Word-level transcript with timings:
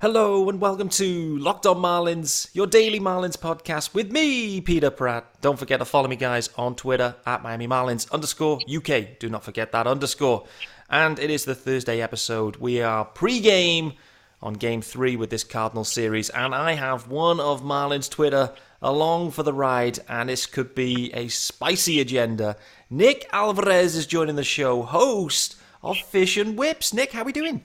Hello 0.00 0.48
and 0.48 0.60
welcome 0.60 0.88
to 0.90 1.36
Locked 1.38 1.66
On 1.66 1.76
Marlins, 1.78 2.54
your 2.54 2.68
daily 2.68 3.00
Marlins 3.00 3.36
podcast 3.36 3.94
with 3.94 4.12
me, 4.12 4.60
Peter 4.60 4.90
Pratt. 4.90 5.26
Don't 5.40 5.58
forget 5.58 5.80
to 5.80 5.84
follow 5.84 6.06
me, 6.06 6.14
guys, 6.14 6.50
on 6.56 6.76
Twitter 6.76 7.16
at 7.26 7.42
Miami 7.42 7.66
Marlins 7.66 8.08
underscore 8.12 8.60
UK. 8.72 9.18
Do 9.18 9.28
not 9.28 9.42
forget 9.42 9.72
that 9.72 9.88
underscore. 9.88 10.46
And 10.88 11.18
it 11.18 11.30
is 11.30 11.44
the 11.44 11.56
Thursday 11.56 12.00
episode. 12.00 12.58
We 12.58 12.80
are 12.80 13.06
pre-game 13.06 13.94
on 14.40 14.54
Game 14.54 14.82
Three 14.82 15.16
with 15.16 15.30
this 15.30 15.42
Cardinal 15.42 15.82
series, 15.82 16.30
and 16.30 16.54
I 16.54 16.74
have 16.74 17.08
one 17.08 17.40
of 17.40 17.64
Marlins 17.64 18.08
Twitter 18.08 18.52
along 18.80 19.32
for 19.32 19.42
the 19.42 19.52
ride, 19.52 19.98
and 20.08 20.28
this 20.28 20.46
could 20.46 20.76
be 20.76 21.12
a 21.12 21.26
spicy 21.26 21.98
agenda. 21.98 22.56
Nick 22.88 23.28
Alvarez 23.32 23.96
is 23.96 24.06
joining 24.06 24.36
the 24.36 24.44
show, 24.44 24.82
host 24.82 25.56
of 25.82 25.96
Fish 25.98 26.36
and 26.36 26.56
Whips. 26.56 26.94
Nick, 26.94 27.10
how 27.10 27.22
are 27.22 27.24
we 27.24 27.32
doing? 27.32 27.64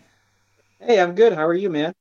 Hey, 0.79 0.99
I'm 0.99 1.13
good. 1.13 1.33
How 1.33 1.45
are 1.45 1.53
you, 1.53 1.69
man? 1.69 1.93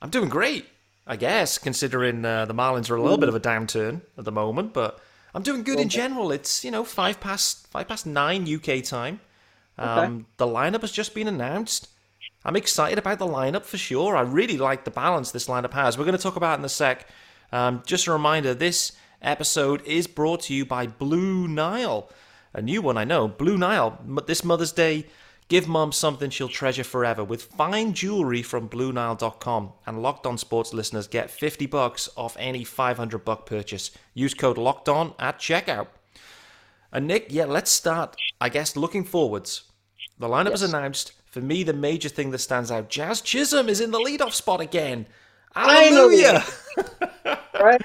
I'm 0.00 0.10
doing 0.10 0.28
great, 0.28 0.66
I 1.06 1.16
guess, 1.16 1.58
considering 1.58 2.24
uh, 2.24 2.44
the 2.46 2.54
Marlins 2.54 2.90
are 2.90 2.96
a 2.96 3.02
little 3.02 3.18
bit 3.18 3.28
of 3.28 3.34
a 3.34 3.40
downturn 3.40 4.02
at 4.16 4.24
the 4.24 4.32
moment. 4.32 4.72
But 4.72 5.00
I'm 5.34 5.42
doing 5.42 5.62
good 5.62 5.80
in 5.80 5.88
general. 5.88 6.30
It's 6.32 6.64
you 6.64 6.70
know 6.70 6.84
five 6.84 7.20
past 7.20 7.66
five 7.68 7.88
past 7.88 8.06
nine 8.06 8.46
UK 8.52 8.82
time. 8.82 9.20
Um, 9.76 9.98
okay. 9.98 10.24
The 10.38 10.46
lineup 10.46 10.80
has 10.82 10.92
just 10.92 11.14
been 11.14 11.28
announced. 11.28 11.88
I'm 12.44 12.56
excited 12.56 12.98
about 12.98 13.18
the 13.18 13.26
lineup 13.26 13.64
for 13.64 13.78
sure. 13.78 14.16
I 14.16 14.22
really 14.22 14.56
like 14.56 14.84
the 14.84 14.90
balance 14.90 15.30
this 15.30 15.48
lineup 15.48 15.72
has. 15.72 15.98
We're 15.98 16.04
going 16.04 16.16
to 16.16 16.22
talk 16.22 16.36
about 16.36 16.58
in 16.58 16.64
a 16.64 16.68
sec. 16.68 17.08
Um, 17.52 17.82
just 17.86 18.06
a 18.06 18.12
reminder: 18.12 18.54
this 18.54 18.92
episode 19.20 19.84
is 19.84 20.06
brought 20.06 20.42
to 20.42 20.54
you 20.54 20.64
by 20.64 20.86
Blue 20.86 21.48
Nile, 21.48 22.10
a 22.54 22.62
new 22.62 22.82
one 22.82 22.96
I 22.96 23.04
know. 23.04 23.28
Blue 23.28 23.58
Nile. 23.58 23.98
This 24.26 24.44
Mother's 24.44 24.72
Day 24.72 25.06
Give 25.48 25.66
mom 25.66 25.92
something 25.92 26.28
she'll 26.28 26.48
treasure 26.48 26.84
forever 26.84 27.24
with 27.24 27.42
fine 27.42 27.94
jewelry 27.94 28.42
from 28.42 28.68
BlueNile.com. 28.68 29.72
And 29.86 30.02
Locked 30.02 30.26
On 30.26 30.36
Sports 30.36 30.74
listeners 30.74 31.08
get 31.08 31.30
50 31.30 31.64
bucks 31.66 32.08
off 32.16 32.36
any 32.38 32.64
500 32.64 33.24
buck 33.24 33.46
purchase. 33.46 33.90
Use 34.12 34.34
code 34.34 34.58
Locked 34.58 34.90
On 34.90 35.14
at 35.18 35.38
checkout. 35.38 35.88
And 36.92 37.06
Nick, 37.06 37.28
yeah, 37.30 37.46
let's 37.46 37.70
start. 37.70 38.14
I 38.40 38.50
guess 38.50 38.76
looking 38.76 39.04
forwards. 39.04 39.62
The 40.18 40.28
lineup 40.28 40.50
yes. 40.50 40.62
is 40.62 40.72
announced. 40.74 41.12
For 41.26 41.40
me, 41.40 41.62
the 41.62 41.72
major 41.72 42.08
thing 42.08 42.30
that 42.30 42.38
stands 42.38 42.70
out: 42.70 42.88
Jazz 42.88 43.20
Chisholm 43.20 43.68
is 43.68 43.80
in 43.80 43.90
the 43.90 43.98
leadoff 43.98 44.32
spot 44.32 44.60
again. 44.60 45.06
Hallelujah! 45.54 46.42
right? 47.60 47.82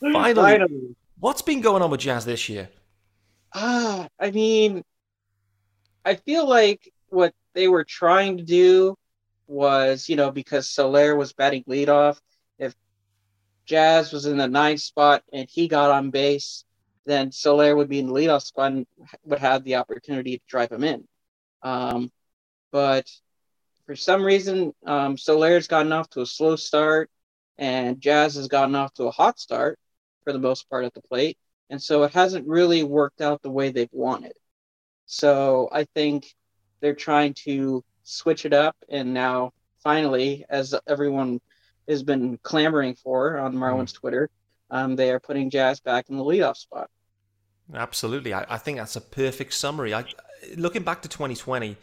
Finally. 0.00 0.34
Finally. 0.34 0.96
What's 1.18 1.42
been 1.42 1.62
going 1.62 1.82
on 1.82 1.90
with 1.90 2.00
Jazz 2.00 2.26
this 2.26 2.48
year? 2.48 2.68
Ah, 3.54 4.06
I 4.20 4.30
mean, 4.30 4.84
I 6.06 6.14
feel 6.14 6.48
like 6.48 6.92
what 7.08 7.34
they 7.52 7.66
were 7.66 7.82
trying 7.82 8.36
to 8.36 8.44
do 8.44 8.96
was, 9.48 10.08
you 10.08 10.14
know, 10.14 10.30
because 10.30 10.68
Soler 10.68 11.16
was 11.16 11.32
batting 11.32 11.64
leadoff, 11.64 12.20
if 12.60 12.76
Jazz 13.64 14.12
was 14.12 14.24
in 14.24 14.36
the 14.36 14.46
ninth 14.46 14.80
spot 14.80 15.24
and 15.32 15.48
he 15.50 15.66
got 15.66 15.90
on 15.90 16.10
base, 16.10 16.64
then 17.06 17.32
Soler 17.32 17.74
would 17.74 17.88
be 17.88 17.98
in 17.98 18.06
the 18.06 18.12
leadoff 18.12 18.42
spot 18.42 18.70
and 18.70 18.86
would 19.24 19.40
have 19.40 19.64
the 19.64 19.74
opportunity 19.74 20.38
to 20.38 20.44
drive 20.46 20.70
him 20.70 20.84
in. 20.84 21.08
Um, 21.62 22.12
but 22.70 23.10
for 23.84 23.96
some 23.96 24.22
reason, 24.22 24.74
um, 24.86 25.18
Soler's 25.18 25.66
gotten 25.66 25.92
off 25.92 26.08
to 26.10 26.20
a 26.20 26.26
slow 26.26 26.54
start, 26.54 27.10
and 27.58 28.00
Jazz 28.00 28.36
has 28.36 28.46
gotten 28.46 28.76
off 28.76 28.94
to 28.94 29.04
a 29.06 29.10
hot 29.10 29.40
start 29.40 29.76
for 30.22 30.32
the 30.32 30.38
most 30.38 30.70
part 30.70 30.84
at 30.84 30.94
the 30.94 31.02
plate. 31.02 31.36
And 31.68 31.82
so 31.82 32.04
it 32.04 32.12
hasn't 32.12 32.46
really 32.46 32.84
worked 32.84 33.20
out 33.20 33.42
the 33.42 33.50
way 33.50 33.70
they've 33.70 33.88
wanted. 33.90 34.34
So 35.06 35.68
I 35.72 35.84
think 35.84 36.34
they're 36.80 36.94
trying 36.94 37.34
to 37.44 37.82
switch 38.02 38.44
it 38.44 38.52
up, 38.52 38.76
and 38.88 39.14
now 39.14 39.52
finally, 39.82 40.44
as 40.50 40.74
everyone 40.86 41.40
has 41.88 42.02
been 42.02 42.38
clamoring 42.42 42.94
for 42.94 43.38
on 43.38 43.54
Marlins 43.54 43.92
mm. 43.92 43.94
Twitter, 43.94 44.30
um, 44.70 44.96
they 44.96 45.10
are 45.10 45.20
putting 45.20 45.48
Jazz 45.48 45.80
back 45.80 46.10
in 46.10 46.16
the 46.16 46.24
leadoff 46.24 46.56
spot. 46.56 46.90
Absolutely, 47.72 48.34
I, 48.34 48.44
I 48.48 48.58
think 48.58 48.78
that's 48.78 48.96
a 48.96 49.00
perfect 49.00 49.54
summary. 49.54 49.94
I, 49.94 50.04
looking 50.56 50.82
back 50.82 51.02
to 51.02 51.08
2020, 51.08 51.76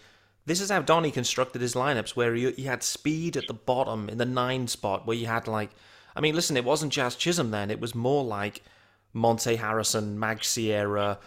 this 0.46 0.60
is 0.60 0.70
how 0.70 0.82
Donnie 0.82 1.12
constructed 1.12 1.62
his 1.62 1.74
lineups, 1.74 2.16
where 2.16 2.36
he, 2.36 2.52
he 2.52 2.64
had 2.64 2.84
speed 2.84 3.38
at 3.38 3.48
the 3.48 3.54
bottom 3.54 4.10
in 4.10 4.18
the 4.18 4.26
nine 4.26 4.68
spot, 4.68 5.08
where 5.08 5.16
you 5.16 5.28
had 5.28 5.48
like, 5.48 5.72
I 6.16 6.22
mean, 6.22 6.36
listen, 6.36 6.58
it 6.58 6.66
wasn't 6.66 6.94
Jazz 6.94 7.16
Chisholm 7.16 7.52
then; 7.52 7.72
it 7.72 7.80
was 7.80 7.96
more 7.96 8.24
like 8.24 8.62
Monte 9.14 9.56
Harrison, 9.56 10.20
Mag 10.20 10.44
Sierra, 10.44 11.20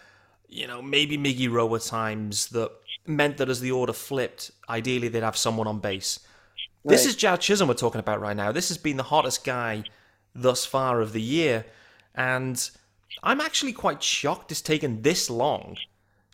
you 0.49 0.67
know, 0.67 0.81
maybe 0.83 1.19
Miggy 1.19 1.51
Rowe 1.51 1.75
at 1.75 1.83
times 1.83 2.49
that 2.49 2.71
meant 3.07 3.37
that 3.39 3.49
as 3.49 3.61
the 3.61 3.71
order 3.71 3.93
flipped, 3.93 4.51
ideally 4.69 5.09
they'd 5.09 5.23
have 5.23 5.37
someone 5.37 5.67
on 5.67 5.79
base. 5.79 6.21
Right. 6.85 6.93
This 6.93 7.07
is 7.07 7.17
Jazz 7.17 7.41
Chisholm 7.41 7.69
we're 7.69 7.75
talking 7.75 7.99
about 7.99 8.21
right 8.21 8.37
now. 8.37 8.53
This 8.53 8.69
has 8.69 8.79
been 8.79 8.97
the 8.97 9.03
hottest 9.03 9.45
guy 9.45 9.85
thus 10.35 10.65
far 10.65 11.01
of 11.01 11.13
the 11.13 11.23
year. 11.23 11.65
And 12.15 12.71
I'm 13.23 13.41
actually 13.41 13.73
quite 13.73 14.03
shocked 14.03 14.53
it's 14.53 14.61
taken 14.61 15.03
this 15.03 15.29
long 15.29 15.77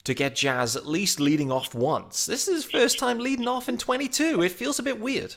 to 0.04 0.14
get 0.14 0.34
Jazz 0.34 0.76
at 0.76 0.86
least 0.86 1.20
leading 1.20 1.52
off 1.52 1.74
once. 1.74 2.26
This 2.26 2.48
is 2.48 2.64
his 2.64 2.70
first 2.70 2.98
time 2.98 3.18
leading 3.18 3.48
off 3.48 3.68
in 3.68 3.78
22. 3.78 4.42
It 4.42 4.52
feels 4.52 4.78
a 4.78 4.82
bit 4.82 5.00
weird. 5.00 5.36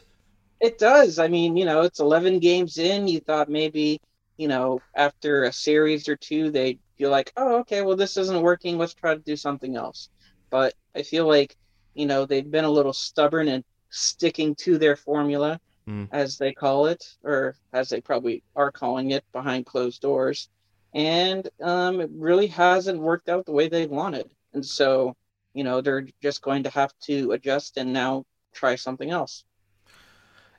It 0.59 0.79
does. 0.79 1.19
I 1.19 1.27
mean, 1.27 1.55
you 1.55 1.65
know, 1.65 1.81
it's 1.81 1.99
11 1.99 2.39
games 2.39 2.77
in. 2.77 3.07
You 3.07 3.19
thought 3.19 3.49
maybe, 3.49 4.01
you 4.37 4.47
know, 4.47 4.81
after 4.95 5.43
a 5.43 5.53
series 5.53 6.09
or 6.09 6.15
two, 6.15 6.49
they'd 6.49 6.79
you're 6.97 7.09
like, 7.09 7.31
oh, 7.37 7.59
okay, 7.59 7.81
well, 7.81 7.95
this 7.95 8.17
isn't 8.17 8.41
working. 8.41 8.77
Let's 8.77 8.93
try 8.93 9.13
to 9.13 9.19
do 9.21 9.35
something 9.35 9.75
else. 9.75 10.09
But 10.49 10.73
I 10.95 11.01
feel 11.01 11.27
like, 11.27 11.55
you 11.93 12.05
know, 12.05 12.25
they've 12.25 12.49
been 12.49 12.65
a 12.65 12.69
little 12.69 12.93
stubborn 12.93 13.47
and 13.47 13.63
sticking 13.89 14.55
to 14.55 14.77
their 14.77 14.95
formula, 14.95 15.59
mm. 15.87 16.07
as 16.11 16.37
they 16.37 16.53
call 16.53 16.87
it, 16.87 17.03
or 17.23 17.55
as 17.73 17.89
they 17.89 18.01
probably 18.01 18.43
are 18.55 18.71
calling 18.71 19.11
it 19.11 19.23
behind 19.31 19.65
closed 19.65 20.01
doors. 20.01 20.49
And 20.93 21.49
um, 21.61 21.99
it 21.99 22.09
really 22.13 22.47
hasn't 22.47 23.01
worked 23.01 23.27
out 23.27 23.45
the 23.45 23.51
way 23.51 23.67
they 23.67 23.85
wanted. 23.85 24.29
And 24.53 24.65
so, 24.65 25.15
you 25.53 25.63
know, 25.63 25.81
they're 25.81 26.07
just 26.21 26.41
going 26.41 26.63
to 26.63 26.69
have 26.69 26.93
to 27.03 27.31
adjust 27.33 27.77
and 27.77 27.91
now 27.91 28.25
try 28.53 28.75
something 28.75 29.09
else. 29.09 29.43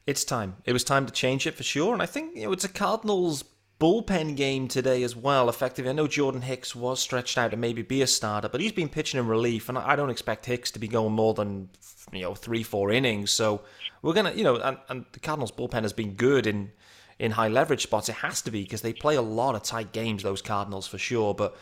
It's 0.06 0.24
time. 0.24 0.56
It 0.64 0.72
was 0.72 0.84
time 0.84 1.06
to 1.06 1.12
change 1.12 1.46
it 1.46 1.54
for 1.54 1.64
sure. 1.64 1.92
And 1.92 2.02
I 2.02 2.06
think, 2.06 2.36
you 2.36 2.44
know, 2.44 2.52
it's 2.52 2.64
a 2.64 2.68
Cardinals 2.68 3.44
bullpen 3.78 4.36
game 4.36 4.68
today 4.68 5.02
as 5.02 5.14
well. 5.14 5.48
Effectively, 5.48 5.90
I 5.90 5.94
know 5.94 6.06
Jordan 6.06 6.42
Hicks 6.42 6.74
was 6.74 7.00
stretched 7.00 7.36
out 7.36 7.50
to 7.50 7.56
maybe 7.56 7.82
be 7.82 8.02
a 8.02 8.06
starter, 8.06 8.48
but 8.48 8.60
he's 8.60 8.72
been 8.72 8.88
pitching 8.88 9.20
in 9.20 9.26
relief, 9.26 9.68
and 9.68 9.76
I 9.78 9.96
don't 9.96 10.10
expect 10.10 10.46
Hicks 10.46 10.70
to 10.72 10.78
be 10.78 10.88
going 10.88 11.12
more 11.12 11.34
than 11.34 11.68
you 12.12 12.22
know 12.22 12.34
three, 12.34 12.62
four 12.62 12.90
innings. 12.90 13.30
So 13.30 13.62
we're 14.02 14.14
gonna, 14.14 14.32
you 14.32 14.44
know, 14.44 14.56
and, 14.56 14.78
and 14.88 15.04
the 15.12 15.20
Cardinals 15.20 15.52
bullpen 15.52 15.82
has 15.82 15.92
been 15.92 16.14
good 16.14 16.46
in 16.46 16.72
in 17.18 17.32
high 17.32 17.48
leverage 17.48 17.82
spots. 17.82 18.08
It 18.08 18.16
has 18.16 18.42
to 18.42 18.50
be 18.50 18.62
because 18.62 18.82
they 18.82 18.92
play 18.92 19.16
a 19.16 19.22
lot 19.22 19.54
of 19.54 19.62
tight 19.62 19.92
games. 19.92 20.22
Those 20.22 20.42
Cardinals 20.42 20.86
for 20.86 20.98
sure, 20.98 21.34
but. 21.34 21.56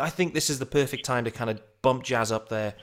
I 0.00 0.08
think 0.08 0.32
this 0.32 0.48
is 0.48 0.58
the 0.58 0.64
perfect 0.64 1.04
time 1.04 1.24
to 1.24 1.30
kind 1.30 1.50
of 1.50 1.60
bump 1.82 2.02
Jazz 2.02 2.32
up 2.32 2.48
there, 2.48 2.76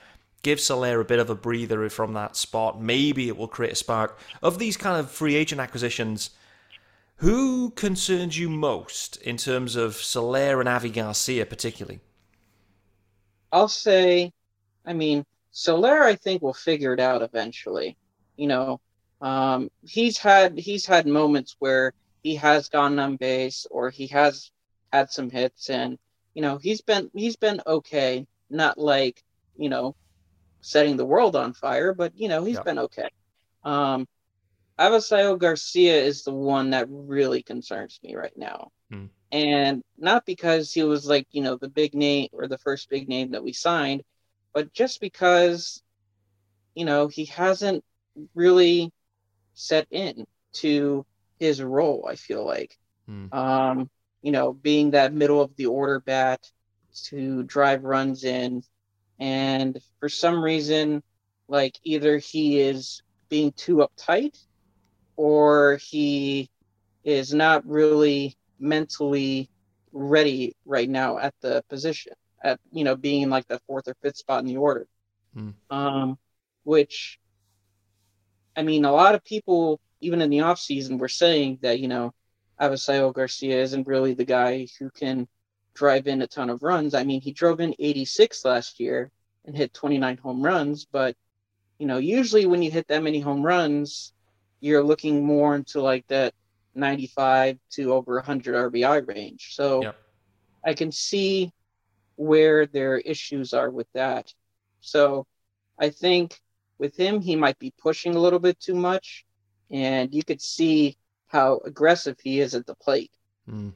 give 0.43 0.59
Soler 0.59 0.99
a 0.99 1.05
bit 1.05 1.19
of 1.19 1.31
a 1.31 1.35
breather 1.35 1.89
from 1.89 2.13
that 2.13 2.35
spot. 2.35 2.81
Maybe 2.81 3.27
it 3.27 3.37
will 3.37 3.47
create 3.47 3.73
a 3.73 3.75
spark. 3.75 4.19
Of 4.41 4.59
these 4.59 4.77
kind 4.77 4.99
of 4.99 5.09
free 5.09 5.35
agent 5.35 5.59
acquisitions, 5.59 6.29
who 7.19 7.71
concerns 7.71 8.39
you 8.39 8.49
most 8.49 9.17
in 9.17 9.35
terms 9.35 9.75
of 9.75 9.95
Soler 9.95 10.61
and 10.61 10.69
Avi 10.69 10.89
Garcia, 10.89 11.45
particularly? 11.45 11.99
I'll 13.51 13.67
say, 13.67 14.31
I 14.85 14.93
mean, 14.93 15.25
Soler, 15.51 16.01
I 16.01 16.15
think 16.15 16.41
will 16.41 16.53
figure 16.53 16.93
it 16.93 16.99
out 17.01 17.21
eventually. 17.21 17.97
You 18.37 18.47
know, 18.47 18.81
um, 19.21 19.69
he's 19.85 20.17
had 20.17 20.57
he's 20.57 20.85
had 20.85 21.07
moments 21.07 21.57
where 21.59 21.93
he 22.23 22.35
has 22.35 22.69
gone 22.69 22.97
on 22.99 23.17
base 23.17 23.67
or 23.69 23.89
he 23.89 24.07
has 24.07 24.49
had 24.93 25.11
some 25.11 25.29
hits, 25.29 25.69
and 25.69 25.99
you 26.33 26.41
know 26.41 26.57
he's 26.57 26.79
been 26.79 27.11
he's 27.13 27.35
been 27.35 27.61
okay. 27.67 28.25
Not 28.49 28.77
like 28.77 29.21
you 29.57 29.67
know 29.67 29.93
setting 30.61 30.95
the 30.95 31.05
world 31.05 31.35
on 31.35 31.51
fire, 31.51 31.93
but 31.93 32.13
you 32.15 32.29
know 32.29 32.45
he's 32.45 32.55
yeah. 32.55 32.63
been 32.63 32.79
okay. 32.79 33.09
Um, 33.65 34.07
Avisail 34.79 35.37
Garcia 35.37 36.01
is 36.01 36.23
the 36.23 36.33
one 36.33 36.69
that 36.69 36.87
really 36.89 37.43
concerns 37.43 37.99
me 38.01 38.15
right 38.15 38.37
now. 38.37 38.71
Hmm. 38.89 39.05
And 39.31 39.83
not 39.97 40.25
because 40.25 40.73
he 40.73 40.83
was 40.83 41.05
like, 41.05 41.27
you 41.31 41.43
know, 41.43 41.57
the 41.57 41.67
big 41.67 41.93
name 41.93 42.29
or 42.31 42.47
the 42.47 42.57
first 42.57 42.89
big 42.89 43.09
name 43.09 43.31
that 43.31 43.43
we 43.43 43.51
signed, 43.51 44.03
but 44.53 44.73
just 44.73 45.01
because, 45.01 45.83
you 46.73 46.85
know, 46.85 47.07
he 47.07 47.25
hasn't 47.25 47.83
really 48.33 48.91
set 49.53 49.87
in 49.91 50.25
to 50.53 51.05
his 51.39 51.61
role, 51.61 52.07
I 52.09 52.15
feel 52.15 52.45
like. 52.45 52.77
Hmm. 53.05 53.33
Um, 53.33 53.89
you 54.21 54.31
know, 54.31 54.53
being 54.53 54.91
that 54.91 55.13
middle 55.13 55.41
of 55.41 55.55
the 55.57 55.67
order 55.67 55.99
bat 55.99 56.49
to 57.05 57.43
drive 57.43 57.83
runs 57.83 58.23
in. 58.23 58.63
And 59.19 59.77
for 59.99 60.09
some 60.09 60.41
reason, 60.41 61.03
like 61.47 61.77
either 61.83 62.17
he 62.17 62.59
is 62.59 63.01
being 63.29 63.51
too 63.51 63.87
uptight 63.87 64.37
or 65.19 65.77
he 65.77 66.49
is 67.03 67.33
not 67.33 67.65
really 67.67 68.37
mentally 68.59 69.49
ready 69.91 70.55
right 70.65 70.89
now 70.89 71.17
at 71.17 71.33
the 71.41 71.63
position 71.67 72.13
at 72.43 72.59
you 72.71 72.83
know 72.83 72.95
being 72.95 73.29
like 73.29 73.47
the 73.47 73.59
fourth 73.67 73.87
or 73.87 73.95
fifth 74.01 74.17
spot 74.17 74.39
in 74.39 74.45
the 74.45 74.57
order 74.57 74.87
mm. 75.35 75.53
um 75.69 76.17
which 76.63 77.19
i 78.55 78.61
mean 78.61 78.85
a 78.85 78.91
lot 78.91 79.15
of 79.15 79.23
people 79.23 79.81
even 80.01 80.21
in 80.21 80.29
the 80.29 80.41
off 80.41 80.59
season, 80.59 80.97
we're 80.97 81.07
saying 81.07 81.59
that 81.61 81.79
you 81.79 81.87
know 81.87 82.13
Avisail 82.59 83.13
Garcia 83.13 83.61
isn't 83.61 83.87
really 83.87 84.13
the 84.13 84.25
guy 84.25 84.67
who 84.79 84.89
can 84.91 85.27
drive 85.73 86.07
in 86.07 86.21
a 86.21 86.27
ton 86.27 86.49
of 86.49 86.63
runs. 86.63 86.93
I 86.93 87.03
mean, 87.03 87.21
he 87.21 87.31
drove 87.31 87.59
in 87.59 87.75
86 87.79 88.43
last 88.45 88.79
year 88.79 89.11
and 89.45 89.55
hit 89.55 89.73
29 89.73 90.17
home 90.17 90.41
runs, 90.41 90.85
but 90.85 91.15
you 91.77 91.87
know, 91.87 91.97
usually 91.97 92.45
when 92.45 92.61
you 92.61 92.69
hit 92.69 92.87
that 92.89 93.03
many 93.03 93.19
home 93.21 93.41
runs, 93.41 94.13
you're 94.59 94.83
looking 94.83 95.25
more 95.25 95.55
into 95.55 95.81
like 95.81 96.07
that 96.07 96.33
95 96.75 97.57
to 97.71 97.93
over 97.93 98.15
100 98.15 98.71
RBI 98.71 99.07
range. 99.07 99.49
So 99.55 99.83
yep. 99.83 99.97
I 100.65 100.73
can 100.73 100.91
see 100.91 101.51
where 102.15 102.65
their 102.65 102.97
issues 102.97 103.53
are 103.53 103.69
with 103.69 103.87
that. 103.93 104.33
So 104.81 105.25
I 105.77 105.89
think 105.89 106.39
with 106.77 106.97
him, 106.97 107.21
he 107.21 107.35
might 107.35 107.59
be 107.59 107.73
pushing 107.77 108.15
a 108.15 108.19
little 108.19 108.39
bit 108.39 108.59
too 108.59 108.75
much, 108.75 109.25
and 109.69 110.13
you 110.13 110.23
could 110.23 110.41
see 110.41 110.97
how 111.27 111.61
aggressive 111.65 112.17
he 112.21 112.39
is 112.39 112.55
at 112.55 112.65
the 112.65 112.75
plate. 112.75 113.11
Mm. 113.49 113.73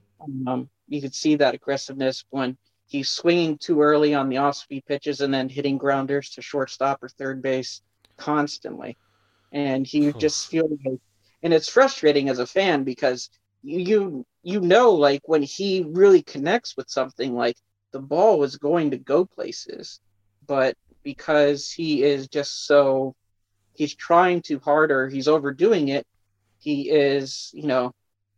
Um, 0.48 0.70
you 0.88 1.02
could 1.02 1.14
see 1.14 1.36
that 1.36 1.54
aggressiveness 1.54 2.26
when 2.30 2.58
he's 2.86 3.10
swinging 3.10 3.58
too 3.58 3.82
early 3.82 4.14
on 4.14 4.30
the 4.30 4.38
off-speed 4.38 4.86
pitches 4.86 5.22
and 5.22 5.34
then 5.34 5.50
hitting 5.50 5.78
grounders 5.78 6.30
to 6.32 6.42
shortstop 6.42 7.04
or 7.04 7.10
third 7.10 7.42
base 7.42 7.82
constantly, 8.18 8.98
and 9.54 9.88
he 9.88 10.12
just 10.14 10.50
feels 10.50 10.72
like, 10.86 11.00
and 11.44 11.54
it's 11.54 11.70
frustrating 11.70 12.30
as 12.30 12.40
a 12.40 12.48
fan 12.48 12.84
because 12.84 13.30
you 13.64 13.80
you 13.80 14.26
you 14.44 14.60
know 14.60 14.92
like 14.92 15.22
when 15.26 15.44
he 15.44 15.86
really 15.88 16.22
connects 16.24 16.76
with 16.76 16.90
something 16.90 17.34
like 17.36 17.56
the 17.94 18.00
ball 18.00 18.40
was 18.40 18.58
going 18.58 18.92
to 18.92 18.98
go 18.98 19.26
places, 19.26 20.00
but 20.48 20.76
because 21.04 21.72
he 21.72 22.04
is 22.04 22.28
just 22.28 22.66
so 22.66 23.16
he's 23.74 23.96
trying 23.96 24.42
too 24.42 24.60
hard 24.60 24.92
or 24.92 25.10
he's 25.10 25.28
overdoing 25.28 25.90
it, 25.90 26.06
he 26.60 26.90
is, 26.90 27.52
you 27.54 27.68
know, 27.68 27.92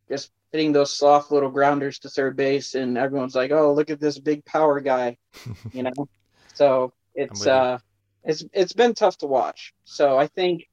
just 0.09 0.31
hitting 0.51 0.71
those 0.73 0.97
soft 0.97 1.31
little 1.31 1.50
grounders 1.51 2.00
to 2.00 2.09
third 2.09 2.35
base 2.35 2.75
and 2.75 2.97
everyone's 2.97 3.35
like, 3.35 3.51
"Oh, 3.51 3.73
look 3.73 3.89
at 3.89 4.00
this 4.00 4.19
big 4.19 4.45
power 4.45 4.79
guy." 4.81 5.17
you 5.73 5.83
know. 5.83 6.07
So, 6.53 6.94
it's 7.15 7.47
uh 7.47 7.79
it's 8.23 8.44
it's 8.53 8.73
been 8.73 8.94
tough 8.94 9.17
to 9.19 9.27
watch. 9.27 9.73
So, 9.85 10.17
I 10.17 10.27
think 10.27 10.65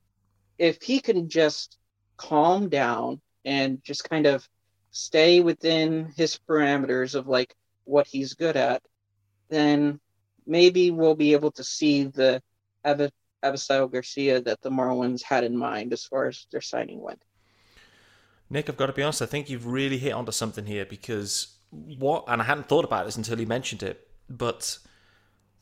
if 0.62 0.80
he 0.80 1.00
can 1.00 1.28
just 1.28 1.76
calm 2.16 2.68
down 2.68 3.20
and 3.44 3.82
just 3.82 4.08
kind 4.08 4.26
of 4.26 4.48
stay 4.92 5.40
within 5.40 6.12
his 6.16 6.38
parameters 6.48 7.16
of 7.16 7.26
like 7.26 7.52
what 7.82 8.06
he's 8.06 8.34
good 8.34 8.56
at, 8.56 8.80
then 9.48 9.98
maybe 10.46 10.92
we'll 10.92 11.16
be 11.16 11.32
able 11.32 11.50
to 11.50 11.64
see 11.64 12.04
the 12.04 12.40
Avisail 12.86 13.90
Garcia 13.90 14.40
that 14.40 14.62
the 14.62 14.70
Marlins 14.70 15.20
had 15.20 15.42
in 15.42 15.56
mind 15.56 15.92
as 15.92 16.04
far 16.04 16.28
as 16.28 16.46
their 16.52 16.60
signing 16.60 17.00
went. 17.00 17.24
Nick, 18.48 18.68
I've 18.68 18.76
got 18.76 18.86
to 18.86 18.92
be 18.92 19.02
honest, 19.02 19.20
I 19.20 19.26
think 19.26 19.50
you've 19.50 19.66
really 19.66 19.98
hit 19.98 20.12
onto 20.12 20.30
something 20.30 20.66
here 20.66 20.84
because 20.84 21.56
what, 21.70 22.22
and 22.28 22.40
I 22.40 22.44
hadn't 22.44 22.68
thought 22.68 22.84
about 22.84 23.04
this 23.04 23.16
until 23.16 23.40
you 23.40 23.48
mentioned 23.48 23.82
it, 23.82 24.06
but 24.30 24.78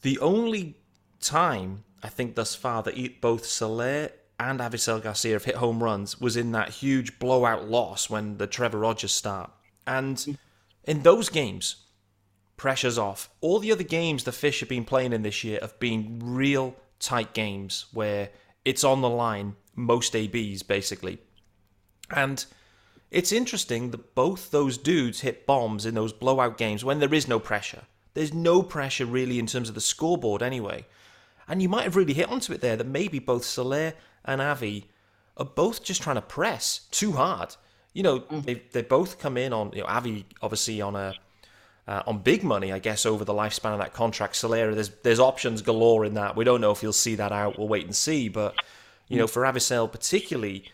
the 0.03 0.19
only 0.19 0.77
time 1.23 1.85
I 2.03 2.09
think 2.09 2.35
thus 2.35 2.55
far 2.55 2.83
that 2.83 3.23
both 3.23 3.47
Soler 3.47 4.11
and 4.41 4.59
Avisail 4.59 5.03
Garcia 5.03 5.35
have 5.35 5.45
hit 5.45 5.57
home 5.57 5.85
runs 5.85 6.19
was 6.19 6.35
in 6.35 6.53
that 6.53 6.71
huge 6.71 7.19
blowout 7.19 7.69
loss 7.69 8.09
when 8.09 8.39
the 8.39 8.47
Trevor 8.47 8.79
Rogers 8.79 9.13
start. 9.13 9.51
And 9.87 10.39
in 10.85 11.03
those 11.03 11.29
games, 11.29 11.85
pressure's 12.57 12.97
off. 12.97 13.29
All 13.43 13.59
the 13.59 13.71
other 13.71 13.85
games 13.85 14.25
the 14.25 14.33
Fish 14.33 14.61
have 14.61 14.69
been 14.69 14.87
playing 14.87 15.13
in 15.13 15.23
this 15.23 15.45
year 15.45 15.59
have 15.61 15.79
been 15.79 16.21
real 16.23 16.75
tight 16.99 17.35
games 17.35 17.85
where 17.93 18.31
it's 18.65 18.83
on 18.83 19.03
the 19.03 19.11
line, 19.11 19.57
most 19.77 20.17
ABs 20.17 20.63
basically. 20.63 21.19
And 22.11 22.43
it's 23.11 23.33
interesting 23.33 23.91
that 23.91 24.15
both 24.15 24.51
those 24.51 24.79
dudes 24.79 25.21
hit 25.21 25.47
bombs 25.47 25.85
in 25.85 25.95
those 25.95 26.15
blowout 26.15 26.57
games 26.57 26.83
when 26.83 26.99
there 26.99 27.13
is 27.13 27.29
no 27.29 27.39
pressure. 27.39 27.83
There's 28.15 28.33
no 28.33 28.63
pressure 28.63 29.05
really 29.05 29.39
in 29.39 29.47
terms 29.47 29.69
of 29.69 29.75
the 29.75 29.83
scoreboard 29.83 30.43
anyway. 30.43 30.87
And 31.47 31.61
you 31.61 31.69
might 31.69 31.85
have 31.85 31.97
really 31.97 32.15
hit 32.15 32.31
onto 32.31 32.55
it 32.55 32.63
there 32.63 32.77
that 32.77 32.87
maybe 32.87 33.19
both 33.19 33.45
Soler 33.45 33.93
and 34.25 34.41
Avi 34.41 34.89
are 35.37 35.45
both 35.45 35.83
just 35.83 36.03
trying 36.03 36.17
to 36.17 36.23
press 36.23 36.87
too 36.91 37.13
hard. 37.13 37.57
You 37.93 38.03
know, 38.03 38.21
mm. 38.21 38.45
they, 38.45 38.63
they 38.73 38.83
both 38.83 39.19
come 39.19 39.37
in 39.37 39.53
on, 39.53 39.73
you 39.73 39.81
know, 39.81 39.87
Avi 39.87 40.27
obviously 40.43 40.81
on 40.81 40.97
a 40.97 41.15
uh, 41.89 42.03
on 42.07 42.19
big 42.19 42.45
money, 42.45 42.73
I 42.73 42.79
guess, 42.79 43.05
over 43.05 43.25
the 43.25 43.33
lifespan 43.33 43.73
of 43.73 43.79
that 43.81 43.93
contract. 43.93 44.37
Soler, 44.37 44.75
there's 44.75 44.91
there's 45.03 45.19
options 45.19 45.61
galore 45.61 46.05
in 46.05 46.15
that. 46.15 46.37
We 46.37 46.45
don't 46.45 46.61
know 46.61 46.71
if 46.71 46.81
he'll 46.81 46.93
see 46.93 47.17
that 47.17 47.33
out. 47.33 47.59
We'll 47.59 47.69
wait 47.69 47.85
and 47.85 47.95
see. 47.95 48.29
But 48.29 48.55
you 49.09 49.17
know, 49.17 49.27
for 49.27 49.43
Avisail 49.43 49.91
particularly, 49.91 50.71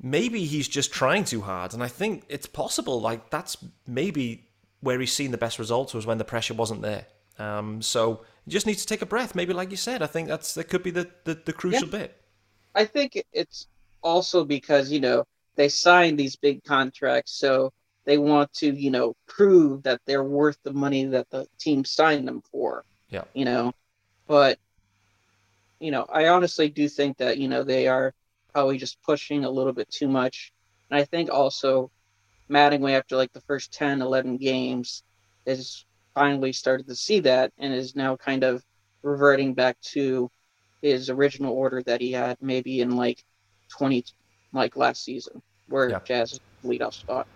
maybe 0.00 0.44
he's 0.44 0.68
just 0.68 0.92
trying 0.92 1.24
too 1.24 1.40
hard, 1.40 1.74
and 1.74 1.82
I 1.82 1.88
think 1.88 2.24
it's 2.28 2.46
possible. 2.46 3.00
Like 3.00 3.30
that's 3.30 3.56
maybe 3.86 4.48
where 4.80 5.00
he's 5.00 5.12
seen 5.12 5.32
the 5.32 5.38
best 5.38 5.58
results 5.58 5.94
was 5.94 6.06
when 6.06 6.18
the 6.18 6.24
pressure 6.24 6.54
wasn't 6.54 6.82
there. 6.82 7.06
Um, 7.38 7.82
so 7.82 8.22
you 8.44 8.52
just 8.52 8.66
need 8.66 8.78
to 8.78 8.86
take 8.86 9.02
a 9.02 9.06
breath. 9.06 9.34
Maybe, 9.34 9.52
like 9.52 9.72
you 9.72 9.76
said, 9.76 10.00
I 10.00 10.06
think 10.06 10.28
that's 10.28 10.54
that 10.54 10.64
could 10.64 10.84
be 10.84 10.90
the 10.90 11.10
the, 11.24 11.34
the 11.34 11.52
crucial 11.52 11.88
yeah. 11.88 11.98
bit. 11.98 12.22
I 12.76 12.84
think 12.84 13.20
it's 13.32 13.66
also 14.02 14.44
because 14.44 14.92
you 14.92 15.00
know 15.00 15.24
they 15.56 15.68
signed 15.68 16.18
these 16.18 16.36
big 16.36 16.62
contracts, 16.62 17.32
so 17.32 17.72
they 18.04 18.18
want 18.18 18.52
to, 18.54 18.72
you 18.72 18.90
know, 18.90 19.14
prove 19.26 19.82
that 19.82 20.00
they're 20.06 20.22
worth 20.22 20.58
the 20.62 20.72
money 20.72 21.04
that 21.06 21.28
the 21.30 21.46
team 21.58 21.84
signed 21.84 22.26
them 22.26 22.40
for. 22.52 22.84
Yeah. 23.10 23.24
You 23.34 23.44
know, 23.44 23.72
but 24.28 24.58
you 25.80 25.90
know, 25.90 26.06
I 26.10 26.28
honestly 26.28 26.70
do 26.70 26.88
think 26.88 27.18
that, 27.18 27.36
you 27.36 27.48
know, 27.48 27.62
they 27.62 27.88
are 27.88 28.14
probably 28.52 28.78
just 28.78 29.02
pushing 29.02 29.44
a 29.44 29.50
little 29.50 29.74
bit 29.74 29.90
too 29.90 30.08
much. 30.08 30.52
And 30.90 30.98
I 30.98 31.04
think 31.04 31.30
also 31.30 31.90
Mattingly 32.48 32.92
after 32.92 33.16
like 33.16 33.32
the 33.32 33.42
first 33.42 33.72
10, 33.74 34.00
11 34.00 34.38
games 34.38 35.02
is 35.44 35.84
finally 36.14 36.52
started 36.52 36.86
to 36.86 36.94
see 36.94 37.20
that 37.20 37.52
and 37.58 37.74
is 37.74 37.94
now 37.94 38.16
kind 38.16 38.44
of 38.44 38.64
reverting 39.02 39.52
back 39.52 39.78
to 39.80 40.30
his 40.82 41.10
original 41.10 41.52
order 41.54 41.82
that 41.82 42.00
he 42.00 42.12
had 42.12 42.36
maybe 42.40 42.80
in 42.80 42.96
like 42.96 43.24
20 43.68 44.04
like 44.52 44.76
last 44.76 45.04
season 45.04 45.42
where 45.68 45.90
yeah. 45.90 46.00
Jazz 46.04 46.40
leadoff 46.64 46.94
spot. 46.94 47.26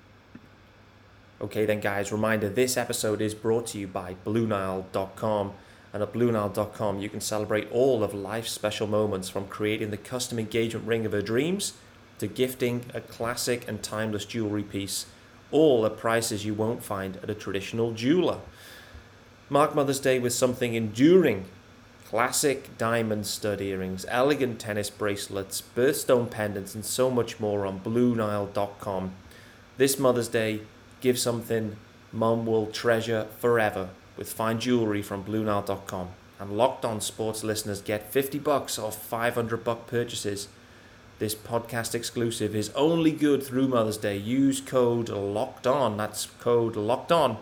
Okay, 1.40 1.64
then, 1.64 1.80
guys, 1.80 2.12
reminder 2.12 2.48
this 2.48 2.76
episode 2.76 3.22
is 3.22 3.34
brought 3.34 3.68
to 3.68 3.78
you 3.78 3.86
by 3.86 4.14
BlueNile.com. 4.26 5.52
And 5.92 6.02
at 6.02 6.12
BlueNile.com, 6.12 7.00
you 7.00 7.08
can 7.08 7.20
celebrate 7.20 7.70
all 7.72 8.04
of 8.04 8.14
life's 8.14 8.52
special 8.52 8.86
moments 8.86 9.28
from 9.28 9.48
creating 9.48 9.90
the 9.90 9.96
custom 9.96 10.38
engagement 10.38 10.86
ring 10.86 11.06
of 11.06 11.12
her 11.12 11.22
dreams 11.22 11.72
to 12.18 12.26
gifting 12.26 12.84
a 12.92 13.00
classic 13.00 13.66
and 13.66 13.82
timeless 13.82 14.26
jewelry 14.26 14.62
piece, 14.62 15.06
all 15.50 15.84
at 15.86 15.96
prices 15.96 16.44
you 16.44 16.52
won't 16.54 16.82
find 16.82 17.16
at 17.22 17.30
a 17.30 17.34
traditional 17.34 17.92
jeweler. 17.92 18.40
Mark 19.48 19.74
Mother's 19.74 19.98
Day 19.98 20.18
with 20.18 20.34
something 20.34 20.74
enduring 20.74 21.46
classic 22.10 22.76
diamond 22.76 23.24
stud 23.24 23.60
earrings, 23.60 24.04
elegant 24.08 24.58
tennis 24.58 24.90
bracelets, 24.90 25.62
birthstone 25.76 26.28
pendants, 26.28 26.74
and 26.74 26.84
so 26.84 27.08
much 27.10 27.38
more 27.38 27.64
on 27.64 27.78
BlueNile.com. 27.80 29.12
This 29.78 29.98
Mother's 29.98 30.28
Day, 30.28 30.60
Give 31.00 31.18
something 31.18 31.76
mum 32.12 32.44
will 32.44 32.66
treasure 32.66 33.26
forever 33.38 33.88
with 34.16 34.32
fine 34.32 34.60
jewelry 34.60 35.00
from 35.00 35.24
BlueNile.com. 35.24 36.08
And 36.38 36.56
Locked 36.56 36.84
On 36.84 37.00
Sports 37.00 37.42
listeners 37.42 37.80
get 37.80 38.12
50 38.12 38.38
bucks 38.38 38.78
off 38.78 39.02
500 39.02 39.64
buck 39.64 39.86
purchases. 39.86 40.48
This 41.18 41.34
podcast 41.34 41.94
exclusive 41.94 42.54
is 42.54 42.70
only 42.70 43.12
good 43.12 43.42
through 43.42 43.68
Mother's 43.68 43.96
Day. 43.96 44.16
Use 44.16 44.60
code 44.60 45.08
LOCKED 45.08 45.66
ON. 45.66 45.96
That's 45.96 46.26
code 46.38 46.76
LOCKED 46.76 47.12
ON. 47.12 47.36